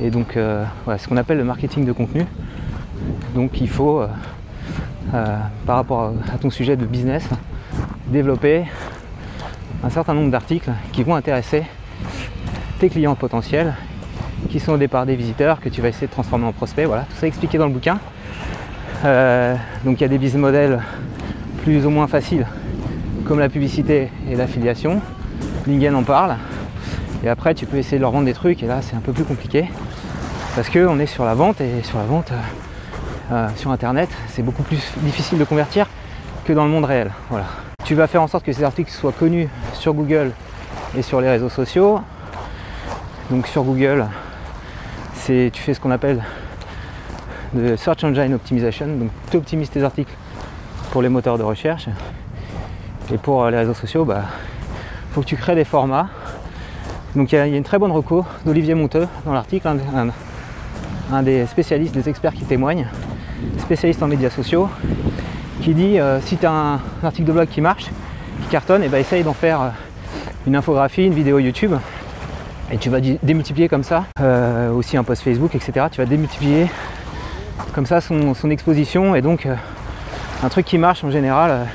Et 0.00 0.10
donc 0.10 0.36
euh, 0.36 0.64
ce 0.98 1.08
qu'on 1.08 1.16
appelle 1.16 1.38
le 1.38 1.44
marketing 1.44 1.84
de 1.84 1.92
contenu. 1.92 2.24
Donc 3.34 3.60
il 3.60 3.68
faut, 3.68 4.02
par 5.10 5.76
rapport 5.76 6.12
à 6.32 6.38
ton 6.38 6.50
sujet 6.50 6.76
de 6.76 6.84
business, 6.84 7.28
développer 8.06 8.64
un 9.84 9.90
certain 9.90 10.14
nombre 10.14 10.30
d'articles 10.30 10.70
qui 10.92 11.02
vont 11.02 11.14
intéresser 11.14 11.64
tes 12.78 12.88
clients 12.88 13.14
potentiels 13.14 13.74
qui 14.48 14.60
sont 14.60 14.72
au 14.72 14.76
départ 14.76 15.04
des 15.04 15.16
visiteurs 15.16 15.60
que 15.60 15.68
tu 15.68 15.82
vas 15.82 15.88
essayer 15.88 16.06
de 16.06 16.12
transformer 16.12 16.46
en 16.46 16.52
prospects. 16.52 16.86
Voilà, 16.86 17.02
tout 17.02 17.16
ça 17.16 17.26
expliqué 17.26 17.58
dans 17.58 17.66
le 17.66 17.72
bouquin. 17.72 17.98
Euh, 19.04 19.54
donc 19.84 20.00
il 20.00 20.02
y 20.02 20.04
a 20.04 20.08
des 20.08 20.18
business 20.18 20.40
models 20.40 20.82
plus 21.62 21.84
ou 21.86 21.90
moins 21.90 22.06
faciles 22.06 22.46
comme 23.28 23.38
la 23.38 23.50
publicité 23.50 24.10
et 24.28 24.34
l'affiliation. 24.34 25.00
Lingen 25.66 25.94
en 25.94 26.02
parle. 26.02 26.36
Et 27.22 27.28
après 27.28 27.54
tu 27.54 27.66
peux 27.66 27.76
essayer 27.76 27.98
de 27.98 28.02
leur 28.02 28.10
vendre 28.10 28.24
des 28.24 28.32
trucs 28.32 28.62
et 28.62 28.66
là 28.66 28.80
c'est 28.80 28.96
un 28.96 29.00
peu 29.00 29.12
plus 29.12 29.24
compliqué 29.24 29.68
parce 30.56 30.70
qu'on 30.70 30.98
est 30.98 31.06
sur 31.06 31.24
la 31.24 31.34
vente 31.34 31.60
et 31.60 31.82
sur 31.82 31.98
la 31.98 32.04
vente 32.04 32.32
euh, 32.32 33.32
euh, 33.32 33.48
sur 33.56 33.70
internet 33.70 34.08
c'est 34.28 34.42
beaucoup 34.42 34.62
plus 34.62 34.80
difficile 35.02 35.38
de 35.38 35.44
convertir 35.44 35.86
que 36.44 36.52
dans 36.52 36.64
le 36.64 36.70
monde 36.70 36.84
réel. 36.84 37.10
Voilà. 37.28 37.46
Tu 37.84 37.94
vas 37.94 38.06
faire 38.06 38.22
en 38.22 38.28
sorte 38.28 38.44
que 38.44 38.52
ces 38.52 38.64
articles 38.64 38.90
soient 38.90 39.12
connus 39.12 39.48
sur 39.74 39.94
Google 39.94 40.32
et 40.96 41.02
sur 41.02 41.20
les 41.20 41.28
réseaux 41.28 41.50
sociaux 41.50 42.00
donc 43.30 43.46
sur 43.46 43.62
Google, 43.62 44.06
c'est 45.12 45.50
tu 45.52 45.60
fais 45.60 45.74
ce 45.74 45.80
qu'on 45.80 45.90
appelle 45.90 46.24
de 47.52 47.76
Search 47.76 48.02
Engine 48.02 48.32
Optimization. 48.32 48.86
Donc 48.86 49.10
tu 49.30 49.36
optimises 49.36 49.68
tes 49.68 49.82
articles 49.82 50.14
pour 50.92 51.02
les 51.02 51.10
moteurs 51.10 51.36
de 51.36 51.42
recherche. 51.42 51.88
Et 53.12 53.18
pour 53.18 53.48
les 53.48 53.56
réseaux 53.56 53.74
sociaux, 53.74 54.04
il 54.04 54.08
bah, 54.08 54.22
faut 55.12 55.20
que 55.20 55.26
tu 55.26 55.36
crées 55.36 55.54
des 55.54 55.64
formats. 55.64 56.08
Donc 57.16 57.32
il 57.32 57.36
y, 57.36 57.38
a 57.38 57.46
une 57.46 57.62
très 57.62 57.78
bonne 57.78 57.90
reco 57.90 58.24
d'Olivier 58.44 58.74
Monteux 58.74 59.08
dans 59.24 59.32
l'article, 59.32 59.68
un, 61.12 61.22
des 61.22 61.46
spécialistes, 61.46 61.94
des 61.94 62.08
experts 62.08 62.34
qui 62.34 62.44
témoignent, 62.44 62.86
spécialiste 63.58 64.02
en 64.02 64.08
médias 64.08 64.30
sociaux, 64.30 64.68
qui 65.62 65.74
dit 65.74 65.98
euh, 65.98 66.20
si 66.20 66.36
tu 66.36 66.46
as 66.46 66.52
un, 66.52 66.80
article 67.02 67.26
de 67.26 67.32
blog 67.32 67.48
qui 67.48 67.60
marche, 67.60 67.86
qui 68.42 68.48
cartonne, 68.50 68.82
et 68.82 68.88
bah, 68.88 69.00
essaye 69.00 69.24
d'en 69.24 69.32
faire 69.32 69.60
euh, 69.62 69.68
une 70.46 70.54
infographie, 70.54 71.06
une 71.06 71.14
vidéo 71.14 71.38
YouTube 71.38 71.74
et 72.70 72.76
tu 72.76 72.90
vas 72.90 73.00
démultiplier 73.00 73.68
comme 73.68 73.82
ça, 73.82 74.04
euh, 74.20 74.70
aussi 74.72 74.96
un 74.96 75.04
post 75.04 75.22
Facebook, 75.22 75.54
etc. 75.54 75.86
Tu 75.90 76.00
vas 76.00 76.06
démultiplier 76.06 76.66
comme 77.72 77.86
ça 77.86 78.00
son, 78.00 78.50
exposition 78.50 79.14
et 79.14 79.22
donc 79.22 79.46
euh, 79.46 79.54
un 80.42 80.48
truc 80.48 80.66
qui 80.66 80.78
marche 80.78 81.04
en 81.04 81.10
général, 81.10 81.66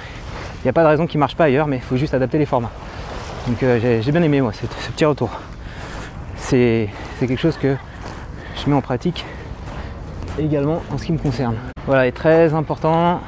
n'y 0.63 0.69
a 0.69 0.73
pas 0.73 0.83
de 0.83 0.87
raison 0.87 1.07
qu'il 1.07 1.17
ne 1.17 1.21
marche 1.21 1.35
pas 1.35 1.45
ailleurs, 1.45 1.67
mais 1.67 1.77
il 1.77 1.81
faut 1.81 1.97
juste 1.97 2.13
adapter 2.13 2.37
les 2.37 2.45
formats. 2.45 2.71
Donc 3.47 3.61
euh, 3.63 3.99
j'ai 4.01 4.11
bien 4.11 4.23
aimé 4.23 4.39
moi 4.39 4.53
ce, 4.53 4.65
petit 4.65 5.05
retour. 5.05 5.29
C'est 6.37 6.89
quelque 7.19 7.39
chose 7.39 7.57
que 7.57 7.75
je 8.55 8.69
mets 8.69 8.75
en 8.75 8.81
pratique 8.81 9.25
également 10.39 10.81
en 10.91 10.97
ce 10.97 11.05
qui 11.05 11.11
me 11.11 11.17
concerne. 11.17 11.55
Voilà, 11.85 12.07
et 12.07 12.11
très 12.11 12.53
important, 12.53 13.19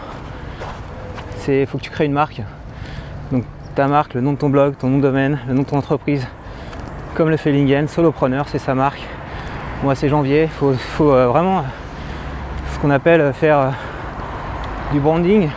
c'est 1.39 1.65
faut 1.65 1.77
que 1.77 1.83
tu 1.83 1.89
crées 1.89 2.05
une 2.05 2.13
marque. 2.13 2.41
Donc 3.31 3.43
ta 3.75 3.87
marque, 3.87 4.13
le 4.13 4.21
nom 4.21 4.33
de 4.33 4.37
ton 4.37 4.49
blog, 4.49 4.77
ton 4.77 4.87
nom 4.87 4.97
de 4.97 5.01
domaine, 5.03 5.39
le 5.47 5.53
nom 5.53 5.63
de 5.63 5.67
ton 5.67 5.77
entreprise, 5.77 6.25
comme 7.15 7.29
le 7.29 7.37
fait 7.37 7.51
Lingen, 7.51 7.87
solopreneur, 7.89 8.47
c'est 8.47 8.59
sa 8.59 8.75
marque. 8.75 9.01
Moi 9.83 9.95
c'est 9.95 10.07
janvier, 10.07 10.43
il 10.43 10.77
faut, 10.77 11.11
euh, 11.11 11.27
vraiment 11.27 11.65
ce 12.73 12.79
qu'on 12.79 12.89
appelle 12.89 13.33
faire 13.33 13.59
euh, 13.59 13.69
du 14.93 15.01
branding, 15.01 15.49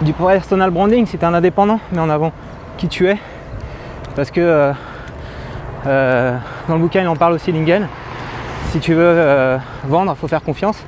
du 0.00 0.12
personal 0.12 0.70
branding 0.70 1.06
si 1.06 1.18
tu 1.18 1.24
es 1.24 1.28
un 1.28 1.34
indépendant, 1.34 1.80
mais 1.92 2.00
en 2.00 2.10
avant 2.10 2.32
qui 2.76 2.88
tu 2.88 3.08
es. 3.08 3.18
Parce 4.16 4.30
que 4.30 4.40
euh, 4.40 4.72
euh, 5.86 6.36
dans 6.68 6.74
le 6.74 6.80
bouquin, 6.80 7.00
il 7.02 7.08
en 7.08 7.16
parle 7.16 7.34
aussi 7.34 7.52
Lingen. 7.52 7.86
Si 8.70 8.78
tu 8.78 8.94
veux 8.94 9.02
euh, 9.02 9.58
vendre, 9.84 10.14
il 10.16 10.20
faut 10.20 10.28
faire 10.28 10.42
confiance. 10.42 10.82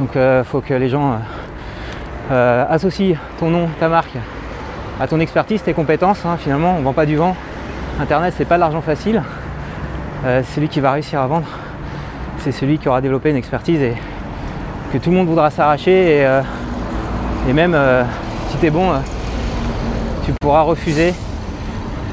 Donc 0.00 0.10
il 0.14 0.44
faut 0.44 0.60
que 0.60 0.74
les 0.74 0.88
gens 0.88 1.18
associent 2.30 3.16
ton 3.40 3.50
nom, 3.50 3.68
ta 3.80 3.88
marque 3.88 4.16
à 5.00 5.08
ton 5.08 5.18
expertise, 5.18 5.62
tes 5.62 5.74
compétences. 5.74 6.24
Hein. 6.24 6.36
Finalement, 6.38 6.74
on 6.76 6.80
ne 6.80 6.84
vend 6.84 6.92
pas 6.92 7.06
du 7.06 7.16
vent. 7.16 7.34
Internet, 8.00 8.34
c'est 8.36 8.44
pas 8.44 8.54
de 8.54 8.60
l'argent 8.60 8.80
facile. 8.80 9.22
celui 10.54 10.68
qui 10.68 10.78
va 10.78 10.92
réussir 10.92 11.20
à 11.20 11.26
vendre, 11.26 11.48
c'est 12.38 12.52
celui 12.52 12.78
qui 12.78 12.88
aura 12.88 13.00
développé 13.00 13.30
une 13.30 13.36
expertise 13.36 13.82
et 13.82 13.94
que 14.92 14.98
tout 14.98 15.10
le 15.10 15.16
monde 15.16 15.26
voudra 15.26 15.50
s'arracher. 15.50 16.18
Et, 16.18 16.40
et 17.48 17.52
même 17.52 17.76
si 18.48 18.56
tu 18.58 18.66
es 18.66 18.70
bon, 18.70 18.92
tu 20.24 20.32
pourras 20.40 20.62
refuser 20.62 21.14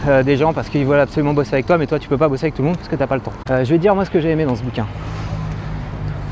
euh, 0.08 0.24
des 0.24 0.38
gens 0.38 0.54
parce 0.54 0.70
qu'ils 0.70 0.86
veulent 0.86 1.00
absolument 1.00 1.34
bosser 1.34 1.54
avec 1.54 1.66
toi, 1.66 1.78
mais 1.78 1.88
toi 1.88 1.98
tu 1.98 2.08
peux 2.08 2.18
pas 2.18 2.28
bosser 2.28 2.46
avec 2.46 2.56
tout 2.56 2.62
le 2.62 2.68
monde 2.68 2.78
parce 2.78 2.90
que 2.90 2.96
tu 2.96 3.00
n'as 3.00 3.08
pas 3.08 3.16
le 3.16 3.22
temps. 3.22 3.34
Euh, 3.50 3.64
je 3.64 3.70
vais 3.72 3.80
dire 3.80 3.96
moi 3.96 4.06
ce 4.06 4.12
que 4.12 4.20
j'ai 4.20 4.30
aimé 4.30 4.46
dans 4.46 4.56
ce 4.56 4.62
bouquin. 4.62 4.86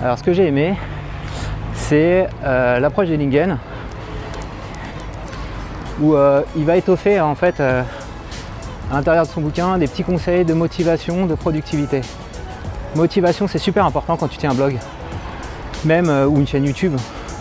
Alors 0.03 0.17
ce 0.17 0.23
que 0.23 0.33
j'ai 0.33 0.45
aimé, 0.45 0.75
c'est 1.73 2.27
euh, 2.43 2.79
l'approche 2.79 3.07
des 3.07 3.17
Lingen, 3.17 3.57
où 6.01 6.15
il 6.55 6.65
va 6.65 6.77
étoffer 6.77 7.19
en 7.19 7.35
fait 7.35 7.59
à 7.59 7.85
l'intérieur 8.91 9.25
de 9.25 9.31
son 9.31 9.41
bouquin 9.41 9.77
des 9.77 9.87
petits 9.87 10.03
conseils 10.03 10.43
de 10.43 10.53
motivation, 10.53 11.25
de 11.25 11.35
productivité. 11.35 12.01
Motivation 12.95 13.47
c'est 13.47 13.59
super 13.59 13.85
important 13.85 14.17
quand 14.17 14.27
tu 14.27 14.37
tiens 14.37 14.51
un 14.51 14.55
blog, 14.55 14.77
même 15.85 16.09
ou 16.09 16.37
une 16.39 16.47
chaîne 16.47 16.65
YouTube, 16.65 16.95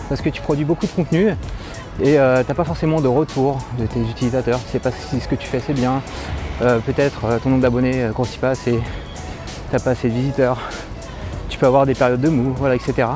parce 0.07 0.21
que 0.21 0.29
tu 0.29 0.41
produis 0.41 0.65
beaucoup 0.65 0.85
de 0.85 0.91
contenu 0.91 1.33
et 2.01 2.17
euh, 2.17 2.41
tu 2.41 2.47
n'as 2.47 2.55
pas 2.55 2.63
forcément 2.63 3.01
de 3.01 3.07
retour 3.07 3.59
de 3.77 3.85
tes 3.85 3.99
utilisateurs. 3.99 4.59
Tu 4.65 4.71
sais 4.71 4.79
pas 4.79 4.91
si 4.91 5.19
ce 5.19 5.27
que 5.27 5.35
tu 5.35 5.47
fais 5.47 5.59
c'est 5.59 5.73
bien. 5.73 6.01
Euh, 6.61 6.79
peut-être 6.79 7.25
euh, 7.25 7.39
ton 7.39 7.49
nombre 7.49 7.61
d'abonnés 7.61 8.07
grossit 8.13 8.39
pas 8.39 8.51
assez, 8.51 8.79
t'as 9.71 9.79
pas 9.79 9.91
assez 9.91 10.09
de 10.09 10.13
visiteurs. 10.13 10.57
Tu 11.49 11.57
peux 11.59 11.67
avoir 11.67 11.85
des 11.85 11.93
périodes 11.93 12.21
de 12.21 12.29
mou, 12.29 12.53
voilà, 12.57 12.75
etc. 12.75 13.09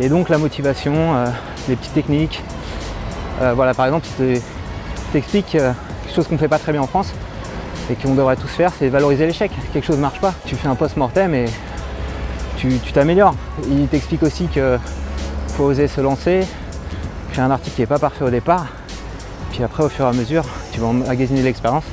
Et 0.00 0.08
donc 0.08 0.28
la 0.28 0.38
motivation, 0.38 1.14
les 1.68 1.76
petites 1.76 1.92
techniques. 1.92 2.42
voilà, 3.38 3.74
par 3.74 3.86
exemple, 3.86 4.06
tu 4.16 4.40
t'expliques 5.12 5.52
quelque 5.52 6.14
chose 6.14 6.26
qu'on 6.26 6.38
fait 6.38 6.48
pas 6.48 6.58
très 6.58 6.72
bien 6.72 6.80
en 6.80 6.86
France 6.86 7.12
et 7.90 7.94
qu'on 7.96 8.14
devrait 8.14 8.36
tous 8.36 8.48
faire, 8.48 8.72
c'est 8.78 8.88
valoriser 8.88 9.26
l'échec. 9.26 9.52
Quelque 9.74 9.84
chose 9.84 9.96
ne 9.96 10.00
marche 10.00 10.20
pas. 10.20 10.32
Tu 10.46 10.56
fais 10.56 10.68
un 10.68 10.74
post-mortem 10.74 11.34
et 11.34 11.44
tu 12.56 12.78
t'améliores. 12.92 13.34
Il 13.68 13.86
t'explique 13.88 14.22
aussi 14.22 14.46
qu'il 14.46 14.78
faut 15.48 15.64
oser 15.64 15.86
se 15.86 16.00
lancer, 16.00 16.46
un 17.42 17.50
article 17.50 17.76
qui 17.76 17.82
n'est 17.82 17.86
pas 17.86 17.98
parfait 17.98 18.24
au 18.24 18.30
départ, 18.30 18.66
puis 19.50 19.62
après 19.62 19.84
au 19.84 19.88
fur 19.88 20.04
et 20.04 20.08
à 20.08 20.12
mesure, 20.12 20.44
tu 20.72 20.80
vas 20.80 20.88
emmagasiner 20.88 21.42
l'expérience 21.42 21.84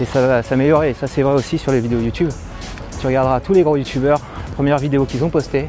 et 0.00 0.04
ça 0.04 0.26
va 0.26 0.42
s'améliorer. 0.42 0.94
Ça 0.94 1.06
c'est 1.06 1.22
vrai 1.22 1.34
aussi 1.34 1.58
sur 1.58 1.72
les 1.72 1.80
vidéos 1.80 2.00
YouTube. 2.00 2.30
Tu 3.00 3.06
regarderas 3.06 3.40
tous 3.40 3.52
les 3.52 3.62
gros 3.62 3.76
youtubeurs, 3.76 4.20
première 4.54 4.78
vidéo 4.78 5.04
qu'ils 5.04 5.24
ont 5.24 5.30
postée, 5.30 5.68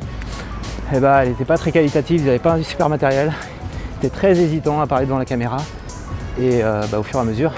et 0.91 0.95
eh 0.95 0.99
bah, 0.99 1.23
elle 1.23 1.29
n'était 1.29 1.45
pas 1.45 1.57
très 1.57 1.71
qualitative, 1.71 2.21
ils 2.21 2.25
n'avaient 2.25 2.39
pas 2.39 2.53
un 2.53 2.63
super 2.63 2.89
matériel, 2.89 3.31
ils 4.01 4.07
étaient 4.07 4.15
très 4.15 4.31
hésitants 4.31 4.81
à 4.81 4.87
parler 4.87 5.05
devant 5.05 5.19
la 5.19 5.25
caméra. 5.25 5.57
Et 6.39 6.63
euh, 6.63 6.81
bah, 6.91 6.99
au 6.99 7.03
fur 7.03 7.19
et 7.19 7.21
à 7.21 7.25
mesure, 7.25 7.53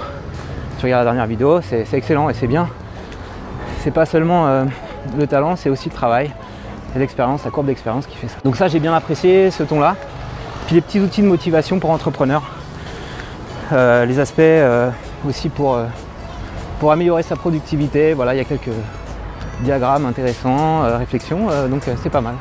tu 0.80 0.86
regardes 0.86 1.06
la 1.06 1.12
dernière 1.12 1.27
vidéo, 1.27 1.62
c'est 1.62 1.86
excellent 1.94 2.30
et 2.30 2.34
c'est 2.34 2.48
bien. 2.48 2.68
C'est 3.84 3.91
pas 3.91 4.06
seulement 4.06 4.48
euh, 4.48 4.65
le 5.18 5.27
talent, 5.27 5.56
c'est 5.56 5.70
aussi 5.70 5.89
le 5.89 5.96
travail 5.96 6.32
et 6.96 7.00
l'expérience, 7.00 7.46
la 7.46 7.51
courbe 7.51 7.68
d'expérience 7.68 8.06
qui 8.06 8.18
fait 8.18 8.27
ça. 8.27 8.38
Donc 8.44 8.58
ça 8.58 8.68
j'ai 8.68 8.80
bien 8.80 8.94
apprécié 8.94 9.50
ce 9.50 9.63
ton 9.63 9.80
là 9.80 9.96
les 10.72 10.82
petits 10.82 11.00
outils 11.00 11.22
de 11.22 11.28
motivation 11.28 11.80
pour 11.80 11.90
entrepreneurs. 11.90 12.44
Euh, 13.74 14.06
les 14.06 14.20
aspects 14.20 14.40
euh, 14.40 14.90
aussi 15.28 15.50
pour, 15.50 15.75
euh, 15.75 15.86
pour 16.80 16.92
améliorer 16.92 17.24
sa 17.24 17.36
productivité. 17.36 18.13
Voilà, 18.13 18.34
il 18.34 18.38
y 18.38 18.42
a 18.42 18.46
quelques 18.46 18.72
diagrammes 19.62 20.06
intéressants, 20.06 20.82
réflexions, 20.98 21.48
donc 21.70 21.84
c'est 22.01 22.10
pas 22.10 22.22
mal. 22.22 22.34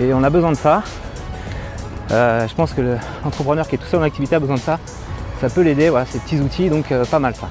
Et 0.00 0.14
on 0.14 0.22
a 0.22 0.30
besoin 0.30 0.50
de 0.50 0.56
ça. 0.56 0.82
je 2.08 2.54
pense 2.54 2.72
que 2.72 2.96
l'entrepreneur 3.22 3.68
qui 3.68 3.74
est 3.74 3.78
tout 3.78 3.86
seul 3.86 4.00
en 4.00 4.04
activité 4.04 4.36
a 4.36 4.40
besoin 4.40 4.56
de 4.56 4.60
ça. 4.60 4.78
Ça 5.42 5.50
peut 5.50 5.60
l'aider, 5.60 5.90
voilà, 5.90 6.06
ces 6.06 6.18
petits 6.20 6.40
outils, 6.40 6.70
donc 6.70 6.86
pas 7.10 7.18
mal 7.18 7.34
ça. 7.34 7.48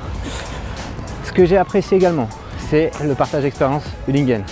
Ce 1.25 1.31
que 1.31 1.45
j'ai 1.45 1.57
apprécié 1.57 1.97
également, 1.97 2.27
c'est 2.71 2.89
le 3.03 3.13
partage 3.13 3.43
d'expérience 3.43 3.83
de 4.07 4.13
Lingen. 4.13 4.43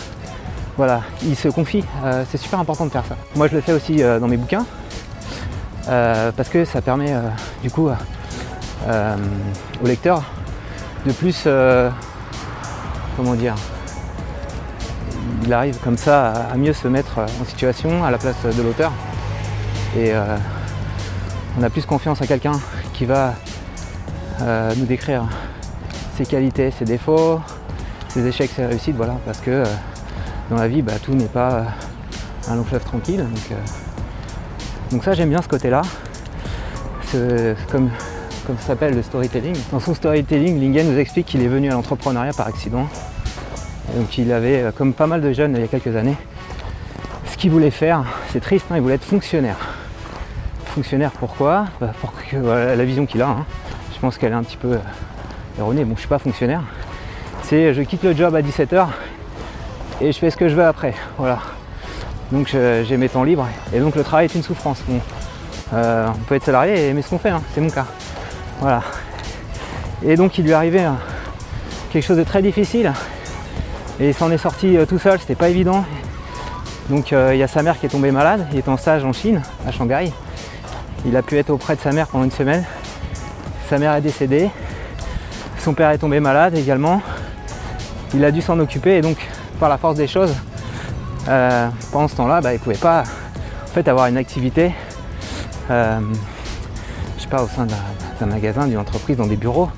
Voilà, 0.77 1.01
il 1.23 1.35
se 1.35 1.47
confie, 1.47 1.83
c'est 2.29 2.37
super 2.37 2.59
important 2.59 2.85
de 2.85 2.91
faire 2.91 3.05
ça. 3.05 3.15
Moi 3.35 3.47
je 3.47 3.55
le 3.55 3.61
fais 3.61 3.73
aussi 3.73 4.03
dans 4.03 4.27
mes 4.27 4.37
bouquins, 4.37 4.65
parce 5.85 6.49
que 6.49 6.65
ça 6.65 6.81
permet 6.81 7.13
euh, 7.13 7.21
du 7.61 7.69
coup 7.69 7.89
euh, 8.87 9.15
au 9.83 9.87
lecteur 9.87 10.23
de 11.05 11.11
plus 11.11 11.47
comment 13.15 13.35
dire 13.35 13.55
il 15.43 15.53
arrive 15.53 15.77
comme 15.79 15.97
ça 15.97 16.31
à, 16.51 16.55
mieux 16.55 16.73
se 16.73 16.87
mettre 16.87 17.19
en 17.19 17.45
situation 17.45 18.03
à 18.03 18.11
la 18.11 18.17
place 18.17 18.35
de 18.43 18.61
l'auteur 18.61 18.91
et 19.95 20.13
on 21.57 21.63
a 21.63 21.69
plus 21.69 21.85
confiance 21.85 22.21
à 22.21 22.27
quelqu'un 22.27 22.59
qui 22.93 23.05
va 23.05 23.33
nous 24.75 24.85
décrire 24.85 25.23
ses 26.17 26.25
qualités, 26.25 26.71
ses 26.71 26.85
défauts, 26.85 27.39
ses 28.09 28.25
échecs, 28.25 28.51
ses 28.55 28.65
réussites, 28.65 28.95
voilà, 28.95 29.17
parce 29.25 29.39
que 29.39 29.63
dans 30.49 30.55
la 30.55 30.67
vie, 30.67 30.81
bah, 30.81 30.93
tout 31.03 31.13
n'est 31.13 31.25
pas 31.25 31.65
un 32.47 32.55
long 32.55 32.63
fleuve 32.63 32.83
tranquille. 32.83 33.25
Donc 34.91 35.03
ça 35.03 35.13
j'aime 35.13 35.29
bien 35.29 35.41
ce 35.41 35.47
côté-là. 35.47 35.81
Comme, 37.71 37.89
ça 38.59 38.67
s'appelle 38.67 38.93
le 38.93 39.01
storytelling. 39.01 39.55
Dans 39.71 39.79
son 39.79 39.93
storytelling, 39.93 40.59
Lingen 40.59 40.91
nous 40.91 40.99
explique 40.99 41.27
qu'il 41.27 41.41
est 41.41 41.47
venu 41.47 41.69
à 41.69 41.73
l'entrepreneuriat 41.73 42.33
par 42.33 42.47
accident. 42.47 42.87
donc 43.95 44.17
il 44.17 44.31
avait, 44.31 44.63
euh, 44.63 44.71
comme 44.71 44.93
pas 44.93 45.07
mal 45.07 45.21
de 45.21 45.31
jeunes 45.31 45.55
il 45.55 45.61
y 45.61 45.63
a 45.63 45.67
quelques 45.67 45.95
années, 45.95 46.17
ce 47.25 47.37
qu'il 47.37 47.51
voulait 47.51 47.71
faire, 47.71 48.03
c'est 48.31 48.41
triste, 48.41 48.65
hein, 48.69 48.75
il 48.75 48.81
voulait 48.81 48.95
être 48.95 49.05
fonctionnaire. 49.05 49.57
Fonctionnaire 50.65 51.11
pourquoi? 51.11 51.65
Bah, 51.79 51.93
Pour 52.01 52.11
que, 52.13 52.35
la 52.35 52.85
vision 52.85 53.05
qu'il 53.05 53.21
a, 53.21 53.29
hein. 53.29 53.45
je 53.93 53.99
pense 53.99 54.17
qu'elle 54.17 54.33
est 54.33 54.35
un 54.35 54.43
petit 54.43 54.57
peu 54.57 54.73
euh, 54.73 54.79
erronée. 55.59 55.85
Bon, 55.85 55.95
je 55.95 56.01
suis 56.01 56.09
pas 56.09 56.19
fonctionnaire. 56.19 56.61
C'est 57.43 57.73
je 57.73 57.81
quitte 57.81 58.03
le 58.03 58.13
job 58.13 58.35
à 58.35 58.41
17h 58.41 58.87
et 60.01 60.11
je 60.11 60.17
fais 60.17 60.29
ce 60.29 60.37
que 60.37 60.49
je 60.49 60.55
veux 60.55 60.65
après. 60.65 60.93
Voilà. 61.17 61.39
Donc 62.35 62.49
j'ai 62.49 62.97
mes 62.97 63.07
temps 63.07 63.23
libres. 63.23 63.47
Et 63.73 63.79
donc 63.79 63.95
le 63.95 64.03
travail 64.03 64.25
est 64.25 64.35
une 64.35 64.43
souffrance. 64.43 64.83
Euh, 65.73 66.07
on 66.09 66.23
peut 66.25 66.35
être 66.35 66.43
salarié 66.43 66.73
et 66.77 66.89
aimer 66.89 67.01
ce 67.01 67.09
qu'on 67.09 67.17
fait, 67.17 67.29
hein, 67.29 67.41
c'est 67.53 67.61
mon 67.61 67.69
cas. 67.69 67.85
Voilà. 68.59 68.81
Et 70.03 70.17
donc 70.17 70.37
il 70.37 70.43
lui 70.43 70.51
arrivait 70.51 70.83
hein, 70.83 70.97
quelque 71.93 72.03
chose 72.03 72.17
de 72.17 72.25
très 72.25 72.41
difficile. 72.41 72.91
Et 74.01 74.09
il 74.09 74.13
s'en 74.13 74.29
est 74.31 74.37
sorti 74.37 74.75
euh, 74.75 74.85
tout 74.85 74.99
seul, 74.99 75.17
c'était 75.17 75.35
pas 75.35 75.47
évident. 75.47 75.85
Donc 76.89 77.13
euh, 77.13 77.33
il 77.33 77.37
y 77.37 77.43
a 77.43 77.47
sa 77.47 77.63
mère 77.63 77.79
qui 77.79 77.85
est 77.85 77.89
tombée 77.89 78.11
malade, 78.11 78.45
il 78.51 78.57
est 78.57 78.67
en 78.67 78.75
stage 78.75 79.05
en 79.05 79.13
Chine, 79.13 79.41
à 79.65 79.71
Shanghai. 79.71 80.11
Il 81.05 81.15
a 81.15 81.21
pu 81.21 81.37
être 81.37 81.51
auprès 81.51 81.77
de 81.77 81.81
sa 81.81 81.93
mère 81.93 82.07
pendant 82.07 82.25
une 82.25 82.31
semaine. 82.31 82.65
Sa 83.69 83.77
mère 83.77 83.93
est 83.93 84.01
décédée. 84.01 84.49
Son 85.59 85.73
père 85.73 85.91
est 85.91 85.99
tombé 85.99 86.19
malade 86.19 86.55
également. 86.55 87.01
Il 88.13 88.25
a 88.25 88.31
dû 88.31 88.41
s'en 88.41 88.59
occuper 88.59 88.97
et 88.97 89.01
donc 89.01 89.15
par 89.57 89.69
la 89.69 89.77
force 89.77 89.95
des 89.95 90.07
choses, 90.07 90.35
euh, 91.27 91.69
pendant 91.91 92.07
ce 92.07 92.15
temps-là, 92.15 92.41
bah, 92.41 92.51
il 92.53 92.57
ne 92.57 92.59
pouvait 92.59 92.75
pas 92.75 93.03
en 93.75 93.89
avoir 93.89 94.07
une 94.07 94.17
activité, 94.17 94.73
euh, 95.69 95.99
je 97.17 97.23
sais 97.23 97.29
pas, 97.29 97.43
au 97.43 97.47
sein 97.47 97.65
d'un 97.65 98.25
magasin, 98.25 98.67
d'une 98.67 98.77
entreprise, 98.77 99.17
dans 99.17 99.27
des 99.27 99.35
bureaux. 99.35 99.69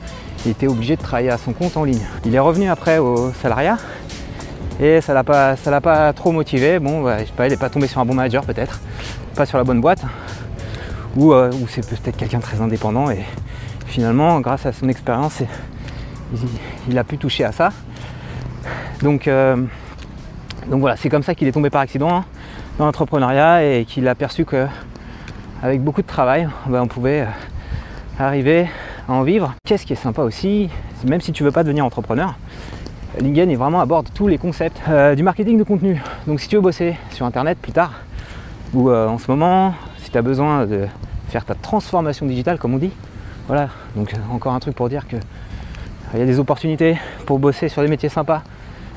Il 0.45 0.51
était 0.51 0.67
obligé 0.67 0.95
de 0.95 1.01
travailler 1.01 1.31
à 1.31 1.37
son 1.37 1.53
compte 1.53 1.77
en 1.77 1.83
ligne. 1.83 2.05
Il 2.25 2.35
est 2.35 2.39
revenu 2.39 2.69
après 2.69 2.99
au 2.99 3.31
salariat 3.31 3.77
et 4.79 5.01
ça 5.01 5.13
l'a 5.13 5.23
pas, 5.23 5.55
ça 5.55 5.71
l'a 5.71 5.81
pas 5.81 6.13
trop 6.13 6.31
motivé. 6.31 6.79
Bon, 6.79 7.01
bah, 7.01 7.19
je 7.19 7.25
sais 7.25 7.31
pas, 7.35 7.47
il 7.47 7.49
n'est 7.49 7.57
pas 7.57 7.69
tombé 7.69 7.87
sur 7.87 7.99
un 7.99 8.05
bon 8.05 8.13
manager 8.13 8.43
peut-être, 8.45 8.79
pas 9.35 9.45
sur 9.45 9.57
la 9.57 9.63
bonne 9.63 9.81
boîte, 9.81 10.03
ou, 11.15 11.33
euh, 11.33 11.51
c'est 11.69 11.87
peut-être 11.87 12.17
quelqu'un 12.17 12.39
très 12.39 12.61
indépendant 12.61 13.09
et 13.09 13.23
finalement, 13.87 14.39
grâce 14.41 14.65
à 14.65 14.73
son 14.73 14.89
expérience, 14.89 15.41
il, 16.89 16.97
a 16.97 17.03
pu 17.03 17.17
toucher 17.17 17.45
à 17.45 17.51
ça. 17.51 17.71
Donc 19.01 19.27
donc 20.69 20.81
voilà, 20.81 20.97
c'est 20.97 21.09
comme 21.09 21.23
ça 21.23 21.33
qu'il 21.33 21.47
est 21.47 21.53
tombé 21.53 21.69
par 21.69 21.81
accident 21.81 22.09
hein, 22.09 22.25
dans 22.77 22.85
l'entrepreneuriat 22.85 23.63
et 23.63 23.85
qu'il 23.85 24.07
a 24.07 24.15
perçu 24.15 24.43
que 24.43 24.67
avec 25.63 25.81
beaucoup 25.81 26.01
de 26.01 26.07
travail, 26.07 26.49
ben, 26.67 26.81
on 26.81 26.87
pouvait 26.87 27.21
euh, 27.21 27.25
arriver 28.19 28.67
à 29.07 29.13
en 29.13 29.23
vivre. 29.23 29.53
Qu'est-ce 29.65 29.85
qui 29.85 29.93
est 29.93 29.97
sympa 29.97 30.23
aussi, 30.23 30.69
même 31.05 31.21
si 31.21 31.31
tu 31.31 31.43
veux 31.43 31.51
pas 31.51 31.63
devenir 31.63 31.85
entrepreneur, 31.85 32.35
Lingen 33.19 33.49
est 33.49 33.55
vraiment 33.55 33.79
aborde 33.79 34.09
tous 34.13 34.27
les 34.27 34.37
concepts 34.37 34.79
euh, 34.89 35.15
du 35.15 35.23
marketing 35.23 35.57
de 35.57 35.63
contenu. 35.63 36.01
Donc 36.27 36.41
si 36.41 36.49
tu 36.49 36.57
veux 36.57 36.61
bosser 36.61 36.95
sur 37.11 37.25
internet 37.25 37.57
plus 37.59 37.71
tard, 37.71 37.93
ou 38.73 38.89
euh, 38.89 39.07
en 39.07 39.17
ce 39.17 39.31
moment, 39.31 39.73
si 39.99 40.11
tu 40.11 40.17
as 40.17 40.21
besoin 40.21 40.65
de 40.65 40.85
faire 41.29 41.45
ta 41.45 41.55
transformation 41.55 42.25
digitale 42.25 42.59
comme 42.59 42.73
on 42.73 42.77
dit, 42.77 42.91
voilà, 43.47 43.69
donc 43.95 44.13
encore 44.31 44.53
un 44.53 44.59
truc 44.59 44.75
pour 44.75 44.89
dire 44.89 45.07
que 45.07 45.15
il 46.13 46.19
y 46.19 46.23
a 46.23 46.25
des 46.25 46.39
opportunités 46.39 46.97
pour 47.25 47.39
bosser 47.39 47.69
sur 47.69 47.81
des 47.81 47.87
métiers 47.87 48.09
sympas 48.09 48.41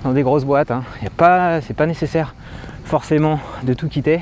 dans 0.05 0.13
des 0.13 0.23
grosses 0.23 0.45
boîtes. 0.45 0.71
Hein. 0.71 0.83
Y 1.03 1.09
pas, 1.09 1.61
c'est 1.61 1.75
pas 1.75 1.87
nécessaire 1.87 2.35
forcément 2.85 3.39
de 3.63 3.73
tout 3.75 3.89
quitter. 3.89 4.21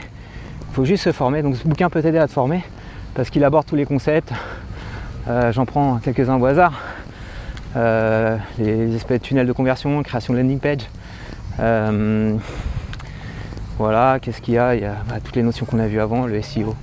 Il 0.71 0.75
faut 0.75 0.85
juste 0.85 1.05
se 1.05 1.13
former. 1.13 1.43
Donc 1.43 1.57
ce 1.57 1.67
bouquin 1.67 1.89
peut 1.91 2.03
t'aider 2.03 2.19
à 2.19 2.27
te 2.27 2.33
former 2.33 2.63
parce 3.15 3.31
qu'il 3.31 3.45
aborde 3.45 3.67
tous 3.67 3.77
les 3.77 3.87
concepts. 3.87 4.33
Euh, 5.29 5.53
j'en 5.53 5.67
prends 5.67 5.99
quelques-uns 5.99 6.39
au 6.39 6.45
hasard. 6.47 6.73
Euh, 7.77 8.37
les 8.59 8.95
espèces 8.95 9.21
de 9.21 9.25
tunnels 9.25 9.47
de 9.47 9.53
conversion, 9.53 10.03
création 10.03 10.33
de 10.35 10.39
landing 10.39 10.59
page. 10.59 10.89
Euh, 11.61 12.37
voilà, 13.79 14.19
qu'est-ce 14.21 14.41
qu'il 14.41 14.55
y 14.55 14.59
a? 14.59 14.75
Il 14.75 14.83
y 14.83 14.87
a 14.87 14.97
bah, 15.09 15.17
toutes 15.23 15.37
les 15.37 15.43
notions 15.43 15.67
qu'on 15.67 15.79
a 15.79 15.87
vues 15.87 16.01
avant, 16.01 16.27
le 16.27 16.41
SEO, 16.43 16.75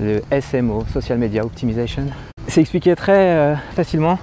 le 0.00 0.22
SMO, 0.40 0.84
Social 0.92 1.18
Media 1.18 1.44
Optimization. 1.44 2.06
C'est 2.46 2.60
expliqué 2.60 2.94
très 2.94 3.56
facilement 3.74 4.18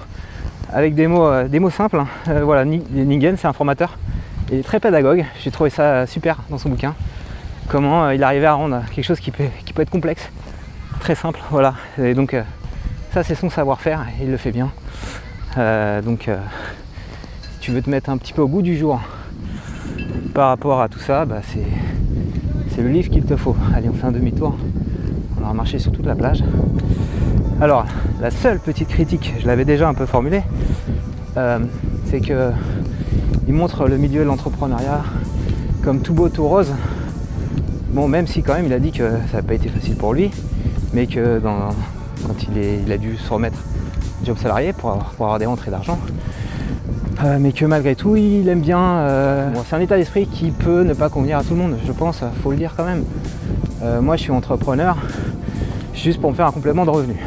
avec 0.73 0.95
des 0.95 1.07
mots, 1.07 1.43
des 1.43 1.59
mots 1.59 1.69
simples. 1.69 1.97
Hein. 1.99 2.41
voilà, 2.43 2.65
Ningen, 2.65 3.37
c'est 3.37 3.47
un 3.47 3.53
formateur. 3.53 3.97
Est 4.51 4.63
très 4.63 4.79
pédagogue. 4.79 5.25
J'ai 5.41 5.51
trouvé 5.51 5.69
ça 5.69 6.05
super 6.05 6.37
dans 6.49 6.57
son 6.57 6.69
bouquin. 6.69 6.93
Comment 7.69 8.09
il 8.09 8.21
arrivait 8.23 8.47
à 8.47 8.53
rendre 8.53 8.81
quelque 8.93 9.05
chose 9.05 9.19
qui 9.19 9.31
peut, 9.31 9.45
qui 9.65 9.71
peut 9.71 9.81
être 9.81 9.89
complexe, 9.89 10.29
très 10.99 11.15
simple. 11.15 11.39
Voilà. 11.51 11.75
Et 11.97 12.13
donc, 12.13 12.35
ça, 13.13 13.23
c'est 13.23 13.35
son 13.35 13.49
savoir-faire. 13.49 14.05
Il 14.21 14.31
le 14.31 14.37
fait 14.37 14.51
bien. 14.51 14.71
Euh, 15.57 16.01
donc, 16.01 16.29
euh, 16.29 16.37
si 17.51 17.59
tu 17.59 17.71
veux 17.71 17.81
te 17.81 17.89
mettre 17.89 18.09
un 18.09 18.17
petit 18.17 18.31
peu 18.31 18.41
au 18.41 18.47
goût 18.47 18.61
du 18.61 18.77
jour 18.77 19.01
par 20.33 20.47
rapport 20.47 20.81
à 20.81 20.87
tout 20.87 20.99
ça, 20.99 21.25
bah, 21.25 21.41
c'est 21.43 22.81
le 22.81 22.87
livre 22.87 23.09
qu'il 23.09 23.25
te 23.25 23.35
faut. 23.35 23.55
Allez, 23.75 23.89
on 23.89 23.93
fait 23.93 24.07
un 24.07 24.13
demi-tour. 24.13 24.55
On 25.37 25.45
va 25.45 25.53
marcher 25.53 25.77
sur 25.77 25.91
toute 25.91 26.05
la 26.05 26.15
plage. 26.15 26.41
Alors, 27.61 27.85
la 28.19 28.31
seule 28.31 28.57
petite 28.57 28.87
critique, 28.87 29.35
je 29.39 29.45
l'avais 29.45 29.65
déjà 29.65 29.87
un 29.87 29.93
peu 29.93 30.07
formulée, 30.07 30.41
euh, 31.37 31.59
c'est 32.05 32.19
que 32.19 32.49
il 33.47 33.53
montre 33.53 33.87
le 33.87 33.97
milieu 33.97 34.21
de 34.21 34.25
l'entrepreneuriat 34.25 35.03
comme 35.83 36.01
tout 36.01 36.15
beau, 36.15 36.27
tout 36.27 36.47
rose. 36.47 36.73
Bon, 37.91 38.07
même 38.07 38.25
si 38.25 38.41
quand 38.41 38.55
même 38.55 38.65
il 38.65 38.73
a 38.73 38.79
dit 38.79 38.91
que 38.91 39.11
ça 39.29 39.37
n'a 39.37 39.43
pas 39.43 39.53
été 39.53 39.69
facile 39.69 39.95
pour 39.95 40.15
lui, 40.15 40.31
mais 40.93 41.05
que 41.05 41.39
quand 41.39 42.35
il, 42.51 42.91
a 42.91 42.97
dû 42.97 43.15
se 43.15 43.31
remettre 43.31 43.59
job 44.25 44.39
salarié 44.39 44.73
pour 44.73 44.99
avoir, 45.19 45.37
des 45.37 45.45
rentrées 45.45 45.69
d'argent. 45.69 45.99
Euh, 47.23 47.37
mais 47.39 47.51
que 47.51 47.65
malgré 47.65 47.95
tout, 47.95 48.15
il 48.15 48.49
aime 48.49 48.61
bien. 48.61 48.79
Euh, 48.79 49.51
c'est 49.69 49.75
un 49.75 49.81
état 49.81 49.97
d'esprit 49.97 50.25
qui 50.25 50.49
peut 50.49 50.81
ne 50.81 50.95
pas 50.95 51.09
convenir 51.09 51.37
à 51.37 51.43
tout 51.43 51.53
le 51.53 51.57
monde, 51.57 51.77
je 51.85 51.91
pense, 51.91 52.23
faut 52.41 52.49
le 52.49 52.57
dire 52.57 52.73
quand 52.75 52.85
même. 52.85 53.03
Moi, 54.01 54.15
je 54.15 54.21
suis 54.21 54.31
entrepreneur 54.31 54.95
juste 55.93 56.19
pour 56.19 56.31
me 56.31 56.35
faire 56.35 56.47
un 56.47 56.51
complément 56.51 56.85
de 56.85 56.89
revenus. 56.89 57.17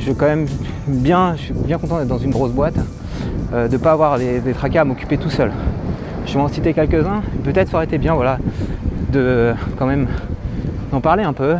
Je, 0.00 0.12
quand 0.12 0.26
même 0.26 0.46
bien, 0.86 1.36
je 1.36 1.42
suis 1.42 1.54
bien 1.54 1.78
content 1.78 1.98
d'être 1.98 2.08
dans 2.08 2.18
une 2.18 2.30
grosse 2.30 2.52
boîte, 2.52 2.76
de 3.52 3.68
ne 3.68 3.76
pas 3.76 3.92
avoir 3.92 4.18
des, 4.18 4.40
tracas 4.54 4.82
à 4.82 4.84
m'occuper 4.84 5.18
tout 5.18 5.30
seul. 5.30 5.52
Je 6.26 6.34
vais 6.34 6.40
en 6.40 6.48
citer 6.48 6.72
quelques-uns. 6.72 7.22
Peut-être 7.44 7.68
ça 7.68 7.76
aurait 7.76 7.86
été 7.86 7.98
bien 7.98 8.14
voilà, 8.14 8.38
de 9.12 9.52
quand 9.78 9.86
même 9.86 10.06
d'en 10.90 11.00
parler 11.00 11.22
un 11.22 11.32
peu, 11.32 11.56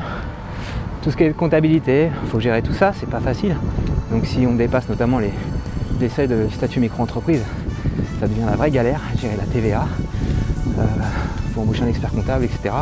tout 1.02 1.10
ce 1.10 1.16
qui 1.16 1.24
est 1.24 1.30
comptabilité, 1.30 2.10
il 2.22 2.28
faut 2.28 2.40
gérer 2.40 2.62
tout 2.62 2.72
ça, 2.72 2.92
c'est 2.98 3.08
pas 3.08 3.20
facile. 3.20 3.56
Donc 4.10 4.26
si 4.26 4.46
on 4.46 4.54
dépasse 4.54 4.88
notamment 4.88 5.18
les, 5.18 5.32
seuils 6.08 6.28
de 6.28 6.46
statut 6.50 6.80
micro-entreprise, 6.80 7.42
ça 8.20 8.26
devient 8.26 8.44
la 8.46 8.56
vraie 8.56 8.70
galère, 8.70 9.00
gérer 9.16 9.36
la 9.36 9.44
TVA, 9.44 9.86
euh, 10.78 10.82
faut 11.54 11.62
embaucher 11.62 11.84
un 11.84 11.88
expert 11.88 12.10
comptable, 12.10 12.44
etc. 12.44 12.74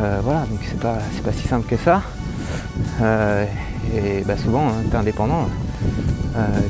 Euh, 0.00 0.20
voilà, 0.22 0.40
donc 0.40 0.60
c'est 0.62 0.78
pas, 0.78 0.98
pas 1.24 1.32
si 1.32 1.48
simple 1.48 1.66
que 1.66 1.76
ça. 1.76 2.02
Euh, 3.02 3.44
et 3.94 4.22
bah, 4.26 4.36
souvent, 4.36 4.68
hein, 4.68 4.82
tu 4.90 4.96
es 4.96 4.98
indépendant, 4.98 5.48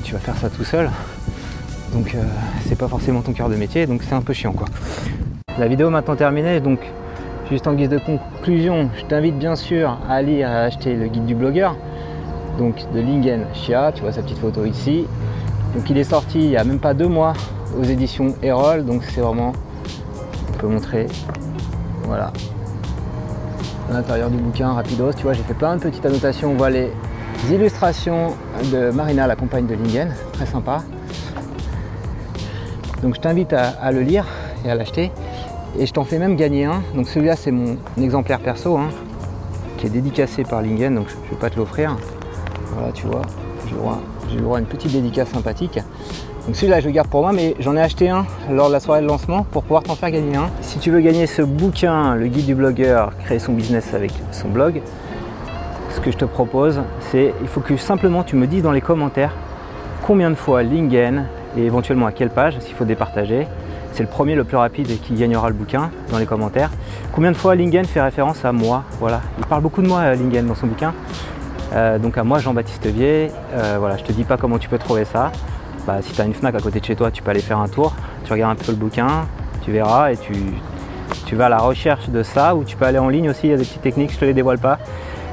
tu 0.05 0.13
vas 0.13 0.19
faire 0.19 0.37
ça 0.37 0.49
tout 0.49 0.65
seul. 0.65 0.91
Donc 1.93 2.17
c'est 2.67 2.77
pas 2.77 2.89
forcément 2.89 3.23
ton 3.23 3.33
cœur 3.33 3.49
de 3.49 3.57
métier, 3.57 3.87
donc 3.87 4.03
c'est 4.03 4.15
un 4.15 4.21
peu 4.21 4.33
chiant 4.33 4.53
quoi. 4.53 4.67
La 5.59 5.69
vidéo 5.69 5.91
maintenant 5.91 6.17
terminée, 6.17 6.61
donc 6.61 6.81
Juste 7.51 7.67
en 7.67 7.73
guise 7.73 7.89
de 7.89 7.99
conclusion, 7.99 8.91
je 8.95 9.05
t'invite 9.07 9.39
bien 9.39 9.57
sûr 9.57 9.97
à 10.07 10.21
lire 10.21 10.51
et 10.51 10.55
à 10.55 10.61
acheter 10.65 10.95
le 10.95 11.09
guide 11.09 11.25
du 11.25 11.35
blogueur, 11.35 11.77
donc 12.59 12.75
de 12.93 13.01
Lingen 13.01 13.47
Chia, 13.55 13.91
tu 13.91 14.03
vois 14.03 14.13
sa 14.13 14.21
petite 14.21 14.37
photo 14.37 14.67
ici. 14.67 15.07
Donc 15.75 15.89
il 15.89 15.97
est 15.97 16.05
sorti 16.05 16.41
il 16.41 16.49
n'y 16.49 16.59
a 16.59 16.65
même 16.65 16.79
pas 16.79 16.93
deux 16.93 17.09
mois 17.09 17.33
aux 17.81 17.85
éditions 17.85 18.35
Erol, 18.43 18.85
donc 18.85 19.03
c'est 19.03 19.23
vraiment, 19.23 19.53
on 20.51 20.59
peut 20.59 20.67
montrer, 20.67 21.07
voilà, 22.03 22.35
l'intérieur 23.91 24.29
du 24.29 24.37
bouquin 24.37 24.73
rapidos, 24.73 25.15
tu 25.15 25.23
vois 25.23 25.33
j'ai 25.33 25.43
fait 25.43 25.55
plein 25.55 25.77
de 25.77 25.81
petites 25.81 26.05
annotations, 26.05 26.53
on 26.53 26.57
voit 26.57 26.69
les 26.69 26.93
illustrations 27.51 28.35
de 28.73 28.91
Marina, 28.91 29.27
la 29.27 29.37
compagne 29.37 29.67
de 29.67 29.75
Lingen, 29.75 30.15
très 30.33 30.47
sympa. 30.47 30.83
Donc 33.03 33.15
je 33.15 33.21
t'invite 33.21 33.53
à 33.53 33.93
le 33.93 34.01
lire 34.01 34.27
et 34.65 34.71
à 34.71 34.75
l'acheter. 34.75 35.11
Et 35.79 35.87
je 35.87 35.93
t'en 35.93 36.05
fais 36.05 36.19
même 36.19 36.37
gagner 36.37 36.65
un. 36.65 36.83
Donc 36.95 37.09
celui-là 37.09 37.37
c'est 37.37 37.51
mon 37.51 37.77
exemplaire 38.01 38.41
perso 38.41 38.77
hein, 38.77 38.89
qui 39.77 39.87
est 39.87 39.91
dédicacé 39.91 40.45
par 40.45 40.63
Lingen, 40.63 40.95
donc 40.95 41.09
je 41.09 41.15
ne 41.15 41.31
vais 41.31 41.37
pas 41.37 41.51
te 41.51 41.57
l'offrir. 41.57 41.97
Voilà 42.75 42.93
tu 42.93 43.07
vois, 43.07 43.23
j'ai 44.29 44.37
le, 44.37 44.43
droit 44.43 44.57
à 44.57 44.61
une 44.61 44.67
petite 44.67 44.93
dédicace 44.93 45.29
sympathique. 45.29 45.79
Donc 46.47 46.57
celui-là 46.57 46.81
je 46.81 46.87
le 46.87 46.93
garde 46.93 47.09
pour 47.09 47.21
moi, 47.21 47.33
mais 47.33 47.55
j'en 47.61 47.77
ai 47.77 47.81
acheté 47.81 48.09
un 48.09 48.27
lors 48.51 48.69
de 48.69 48.73
la 48.73 48.81
soirée 48.81 49.03
de 49.03 49.07
lancement 49.07 49.45
pour 49.45 49.63
pouvoir 49.63 49.83
t'en 49.83 49.95
faire 49.95 50.11
gagner 50.11 50.37
un. 50.37 50.49
Si 50.63 50.79
tu 50.79 50.91
veux 50.91 51.01
gagner 51.01 51.27
ce 51.27 51.43
bouquin, 51.43 52.15
le 52.15 52.27
guide 52.27 52.47
du 52.47 52.55
blogueur, 52.55 53.13
créer 53.25 53.39
son 53.39 53.53
business 53.53 53.95
avec 53.95 54.13
son 54.33 54.49
blog, 54.49 54.81
ce 55.99 56.03
que 56.05 56.13
je 56.13 56.17
te 56.17 56.25
propose, 56.25 56.81
c'est 57.11 57.35
il 57.43 57.49
faut 57.49 57.61
que 57.61 57.77
simplement 57.77 58.23
tu 58.23 58.37
me 58.37 58.47
dises 58.47 58.63
dans 58.63 58.71
les 58.71 58.81
commentaires 58.81 59.33
combien 60.07 60.31
de 60.31 60.37
fois 60.37 60.63
Lingen 60.63 61.25
et 61.57 61.65
éventuellement 61.65 62.07
à 62.07 62.13
quelle 62.13 62.31
page, 62.31 62.57
s'il 62.61 62.75
faut 62.75 62.85
départager, 62.85 63.49
c'est 63.93 64.05
le 64.05 64.09
premier, 64.09 64.37
le 64.37 64.45
plus 64.45 64.57
rapide 64.57 64.89
et 64.93 64.95
qui 64.95 65.15
gagnera 65.15 65.49
le 65.49 65.55
bouquin 65.55 65.91
dans 66.13 66.19
les 66.19 66.27
commentaires. 66.27 66.71
Combien 67.13 67.33
de 67.33 67.37
fois 67.37 67.57
Lingen 67.57 67.85
fait 67.85 68.01
référence 68.01 68.45
à 68.45 68.53
moi? 68.53 68.85
Voilà, 69.01 69.23
il 69.39 69.47
parle 69.47 69.61
beaucoup 69.61 69.83
de 69.83 69.89
moi 69.89 70.01
euh, 70.01 70.15
Lingen 70.15 70.47
dans 70.47 70.55
son 70.55 70.69
bouquin. 70.69 70.95
Euh, 71.73 71.99
donc 71.99 72.17
à 72.17 72.23
moi 72.23 72.39
Jean-Baptiste 72.39 72.87
Vier. 72.87 73.33
Euh, 73.55 73.77
voilà, 73.81 73.97
je 73.97 74.05
te 74.05 74.13
dis 74.13 74.23
pas 74.23 74.37
comment 74.37 74.59
tu 74.59 74.69
peux 74.69 74.79
trouver 74.79 75.05
ça. 75.05 75.33
Bah, 75.85 75.97
si 76.01 76.13
tu 76.13 76.21
as 76.21 76.27
une 76.27 76.35
Fnac 76.35 76.55
à 76.55 76.61
côté 76.61 76.79
de 76.79 76.85
chez 76.85 76.95
toi, 76.95 77.11
tu 77.11 77.25
peux 77.25 77.33
aller 77.33 77.41
faire 77.41 77.59
un 77.59 77.69
tour. 77.69 77.93
Tu 78.25 78.33
regardes 78.33 78.53
un 78.53 78.65
peu 78.65 78.71
le 78.71 78.79
bouquin, 78.79 79.27
tu 79.63 79.73
verras 79.73 80.13
et 80.13 80.17
tu, 80.17 80.33
tu 81.27 81.35
vas 81.35 81.47
à 81.47 81.49
la 81.49 81.59
recherche 81.59 82.09
de 82.09 82.23
ça 82.23 82.55
ou 82.55 82.63
tu 82.63 82.77
peux 82.77 82.85
aller 82.85 82.99
en 82.99 83.09
ligne 83.09 83.31
aussi, 83.31 83.49
il 83.49 83.51
y 83.51 83.55
a 83.55 83.57
des 83.57 83.65
petites 83.65 83.83
techniques, 83.83 84.13
je 84.13 84.19
te 84.19 84.25
les 84.25 84.35
dévoile 84.35 84.59
pas. 84.59 84.79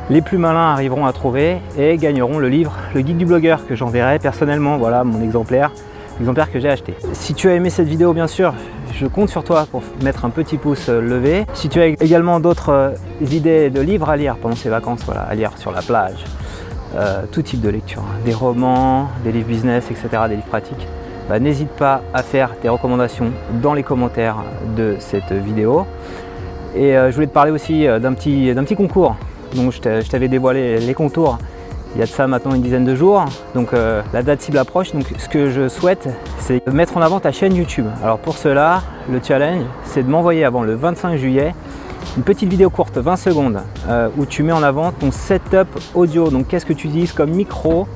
Les 0.10 0.22
plus 0.22 0.38
malins 0.38 0.72
arriveront 0.72 1.06
à 1.06 1.14
trouver 1.14 1.58
et 1.78 1.98
gagneront 1.98 2.38
le 2.38 2.48
livre, 2.48 2.74
le 2.94 3.02
guide 3.02 3.18
du 3.18 3.26
blogueur 3.26 3.66
que 3.66 3.76
j'enverrai 3.76 4.20
personnellement, 4.20 4.78
voilà 4.78 5.04
mon 5.04 5.22
exemplaire 5.22 5.72
exemplaire 6.20 6.52
que 6.52 6.60
j'ai 6.60 6.70
acheté. 6.70 6.96
Si 7.14 7.34
tu 7.34 7.50
as 7.50 7.56
aimé 7.56 7.70
cette 7.70 7.88
vidéo, 7.88 8.14
bien 8.14 8.28
sûr, 8.28 8.54
je 8.94 9.08
compte 9.08 9.30
sur 9.30 9.44
toi 9.44 9.68
pour 9.70 9.84
mettre 10.04 10.26
un 10.26 10.30
petit 10.30 10.58
pouce 10.58 10.90
euh, 10.90 11.02
levé. 11.02 11.46
Si 11.54 11.70
tu 11.70 11.80
as 11.82 11.88
également 11.88 12.40
d'autres 12.40 12.70
euh, 12.70 12.92
idées 13.22 13.70
de 13.70 13.82
livres 13.82 14.10
à 14.10 14.18
lire 14.18 14.38
pendant 14.38 14.56
ces 14.56 14.70
vacances, 14.70 15.02
voilà, 15.06 15.22
à 15.22 15.36
lire 15.36 15.58
sur 15.58 15.72
la 15.72 15.82
plage, 15.82 16.24
euh, 16.96 17.24
tout 17.32 17.42
type 17.42 17.62
de 17.62 17.70
lecture, 17.70 18.02
hein, 18.02 18.20
des 18.24 18.34
romans, 18.34 19.10
des 19.24 19.32
livres 19.32 19.48
business, 19.48 19.92
etc., 19.92 20.24
des 20.30 20.36
livres 20.36 20.48
pratiques, 20.48 20.88
bah, 21.28 21.40
n'hésite 21.40 21.72
pas 21.72 22.02
à 22.14 22.24
faire 22.24 22.56
tes 22.60 22.70
recommandations 22.70 23.32
dans 23.62 23.74
les 23.74 23.84
commentaires 23.84 24.38
de 24.78 24.96
cette 25.00 25.32
vidéo. 25.32 25.86
Et 26.76 26.94
je 26.94 27.12
voulais 27.14 27.28
te 27.28 27.34
parler 27.34 27.52
aussi 27.52 27.86
d'un 27.86 28.14
petit 28.14 28.76
concours. 28.76 29.16
Donc 29.56 29.74
je 29.74 30.10
t'avais 30.10 30.28
dévoilé 30.28 30.80
les 30.80 30.94
contours 30.94 31.38
il 31.96 32.00
y 32.00 32.02
a 32.02 32.06
de 32.06 32.12
ça 32.12 32.28
maintenant 32.28 32.54
une 32.54 32.62
dizaine 32.62 32.84
de 32.84 32.94
jours. 32.94 33.24
Donc 33.56 33.74
euh, 33.74 34.02
la 34.14 34.22
date 34.22 34.42
cible 34.42 34.58
approche. 34.58 34.92
Donc 34.92 35.06
ce 35.18 35.30
que 35.30 35.50
je 35.50 35.70
souhaite, 35.70 36.10
c'est 36.40 36.68
mettre 36.68 36.98
en 36.98 37.02
avant 37.02 37.22
ta 37.22 37.32
chaîne 37.32 37.56
YouTube. 37.56 37.86
Alors 38.04 38.20
pour 38.20 38.38
cela, 38.38 38.84
le 39.10 39.22
challenge, 39.26 39.64
c'est 39.86 40.04
de 40.04 40.10
m'envoyer 40.10 40.44
avant 40.44 40.64
le 40.64 40.76
25 40.76 41.16
juillet 41.16 41.56
une 42.18 42.24
petite 42.24 42.50
vidéo 42.50 42.70
courte, 42.70 42.98
20 42.98 43.16
secondes, 43.16 43.60
euh, 43.90 44.10
où 44.18 44.26
tu 44.26 44.44
mets 44.44 44.52
en 44.52 44.62
avant 44.62 44.92
ton 44.92 45.12
setup 45.12 45.68
audio. 45.96 46.30
Donc 46.30 46.48
qu'est-ce 46.48 46.66
que 46.66 46.74
tu 46.74 46.88
utilises 46.88 47.14
comme 47.14 47.32
micro, 47.32 47.88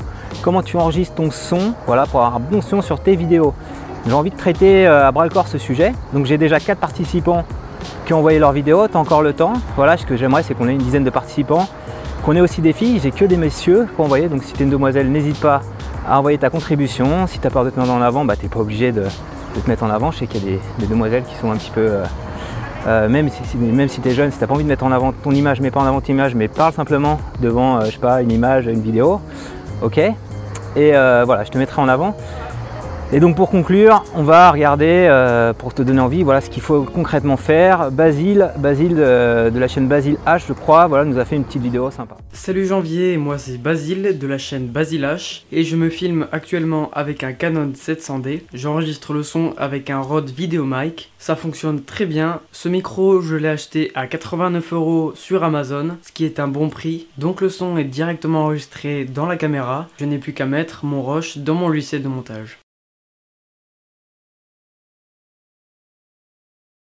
comment 0.41 0.63
tu 0.63 0.77
enregistres 0.77 1.15
ton 1.15 1.29
son, 1.29 1.73
voilà, 1.85 2.05
pour 2.05 2.21
avoir 2.21 2.37
un 2.37 2.39
bon 2.39 2.61
son 2.61 2.81
sur 2.81 3.01
tes 3.01 3.15
vidéos. 3.15 3.53
J'ai 4.07 4.13
envie 4.13 4.31
de 4.31 4.37
traiter 4.37 4.87
euh, 4.87 5.07
à 5.07 5.11
bras 5.11 5.25
le 5.25 5.29
corps 5.29 5.47
ce 5.49 5.57
sujet. 5.57 5.93
Donc 6.13 6.25
j'ai 6.25 6.37
déjà 6.37 6.59
quatre 6.59 6.79
participants 6.79 7.43
qui 8.09 8.13
ont 8.15 8.17
envoyé 8.17 8.39
leur 8.39 8.53
vidéo, 8.53 8.87
tu 8.87 8.97
as 8.97 8.99
encore 8.99 9.21
le 9.21 9.33
temps. 9.33 9.53
Voilà, 9.75 9.95
ce 9.95 10.03
que 10.03 10.17
j'aimerais, 10.17 10.41
c'est 10.41 10.55
qu'on 10.55 10.67
ait 10.67 10.71
une 10.71 10.79
dizaine 10.79 11.03
de 11.03 11.11
participants 11.11 11.67
qu'on 12.23 12.35
ait 12.35 12.41
aussi 12.41 12.59
des 12.59 12.73
filles, 12.73 12.99
j'ai 12.99 13.11
que 13.11 13.23
des 13.23 13.37
messieurs 13.37 13.87
pour 13.95 14.05
envoyer, 14.05 14.29
donc 14.29 14.43
si 14.43 14.53
tu 14.53 14.61
es 14.61 14.63
une 14.63 14.71
demoiselle, 14.71 15.11
n'hésite 15.11 15.39
pas 15.39 15.61
à 16.07 16.17
envoyer 16.17 16.39
ta 16.39 16.49
contribution. 16.49 17.27
Si 17.27 17.37
tu 17.37 17.45
as 17.45 17.51
peur 17.51 17.63
de 17.63 17.69
te 17.69 17.79
mettre 17.79 17.91
en 17.91 18.01
avant, 18.01 18.25
bah, 18.25 18.35
tu 18.35 18.45
n'es 18.45 18.49
pas 18.49 18.61
obligé 18.61 18.91
de, 18.91 19.03
te 19.03 19.69
mettre 19.69 19.83
en 19.83 19.91
avant. 19.91 20.09
Je 20.09 20.17
sais 20.17 20.25
qu'il 20.25 20.43
y 20.43 20.55
a 20.55 20.57
des, 20.79 20.87
demoiselles 20.87 21.21
qui 21.21 21.35
sont 21.35 21.51
un 21.51 21.55
petit 21.55 21.69
peu, 21.69 22.01
euh, 22.87 23.09
même 23.09 23.29
si, 23.29 23.57
même 23.57 23.87
si 23.87 24.01
tu 24.01 24.09
es 24.09 24.13
jeune, 24.15 24.31
si 24.31 24.39
tu 24.39 24.47
pas 24.47 24.55
envie 24.55 24.63
de 24.63 24.69
mettre 24.69 24.85
en 24.85 24.91
avant 24.91 25.11
ton 25.11 25.29
image, 25.29 25.61
mets 25.61 25.69
pas 25.69 25.81
en 25.81 25.85
avant 25.85 26.01
ton 26.01 26.11
image, 26.11 26.33
mais 26.33 26.47
parle 26.47 26.73
simplement 26.73 27.19
devant, 27.41 27.85
je 27.85 27.91
sais 27.91 27.99
pas, 27.99 28.23
une 28.23 28.31
image, 28.31 28.65
une 28.65 28.81
vidéo. 28.81 29.21
Ok? 29.83 29.99
Et 29.99 30.93
voilà, 30.93 31.43
je 31.43 31.51
te 31.51 31.59
mettrai 31.59 31.79
en 31.79 31.87
avant. 31.87 32.17
Et 33.11 33.19
donc 33.19 33.35
pour 33.35 33.49
conclure, 33.49 34.03
on 34.13 34.21
va 34.21 34.51
regarder, 34.51 35.07
euh, 35.09 35.51
pour 35.51 35.73
te 35.73 35.81
donner 35.81 35.99
envie, 35.99 36.21
voilà 36.21 36.41
ce 36.41 36.49
qu'il 36.51 36.61
faut 36.61 36.83
concrètement 36.83 37.37
faire. 37.37 37.89
Basile, 37.89 38.51
Basile 38.59 38.93
de, 38.93 39.51
la 39.51 39.67
chaîne 39.67 39.87
Basile 39.87 40.17
H, 40.27 40.43
je 40.47 40.53
crois, 40.53 40.85
voilà, 40.85 41.05
nous 41.05 41.17
a 41.17 41.25
fait 41.25 41.35
une 41.35 41.43
petite 41.43 41.63
vidéo 41.63 41.89
sympa. 41.89 42.17
Salut 42.33 42.67
Janvier, 42.67 43.17
moi 43.17 43.39
c'est 43.39 43.57
Basile 43.57 44.19
de 44.19 44.27
la 44.27 44.37
chaîne 44.37 44.67
Basile 44.67 45.05
H 45.05 45.41
et 45.51 45.63
je 45.63 45.75
me 45.75 45.89
filme 45.89 46.27
actuellement 46.31 46.91
avec 46.93 47.23
un 47.23 47.33
Canon 47.33 47.71
700D. 47.73 48.41
J'enregistre 48.53 49.13
le 49.13 49.23
son 49.23 49.55
avec 49.57 49.89
un 49.89 50.01
Rode 50.01 50.29
Videomic. 50.29 51.11
Ça 51.17 51.35
fonctionne 51.35 51.81
très 51.81 52.05
bien. 52.05 52.41
Ce 52.51 52.69
micro, 52.69 53.21
je 53.21 53.35
l'ai 53.35 53.49
acheté 53.49 53.91
à 53.95 54.05
89 54.05 54.71
euros 54.73 55.13
sur 55.15 55.43
Amazon, 55.43 55.97
ce 56.03 56.11
qui 56.11 56.25
est 56.25 56.39
un 56.39 56.47
bon 56.47 56.69
prix. 56.69 57.07
Donc 57.17 57.41
le 57.41 57.49
son 57.49 57.75
est 57.75 57.85
directement 57.85 58.43
enregistré 58.43 59.05
dans 59.05 59.25
la 59.25 59.35
caméra. 59.35 59.87
Je 59.99 60.05
n'ai 60.05 60.19
plus 60.19 60.33
qu'à 60.33 60.45
mettre 60.45 60.85
mon 60.85 61.01
rush 61.01 61.39
dans 61.39 61.55
mon 61.55 61.69
lycée 61.69 61.97
de 61.97 62.07
montage. 62.07 62.59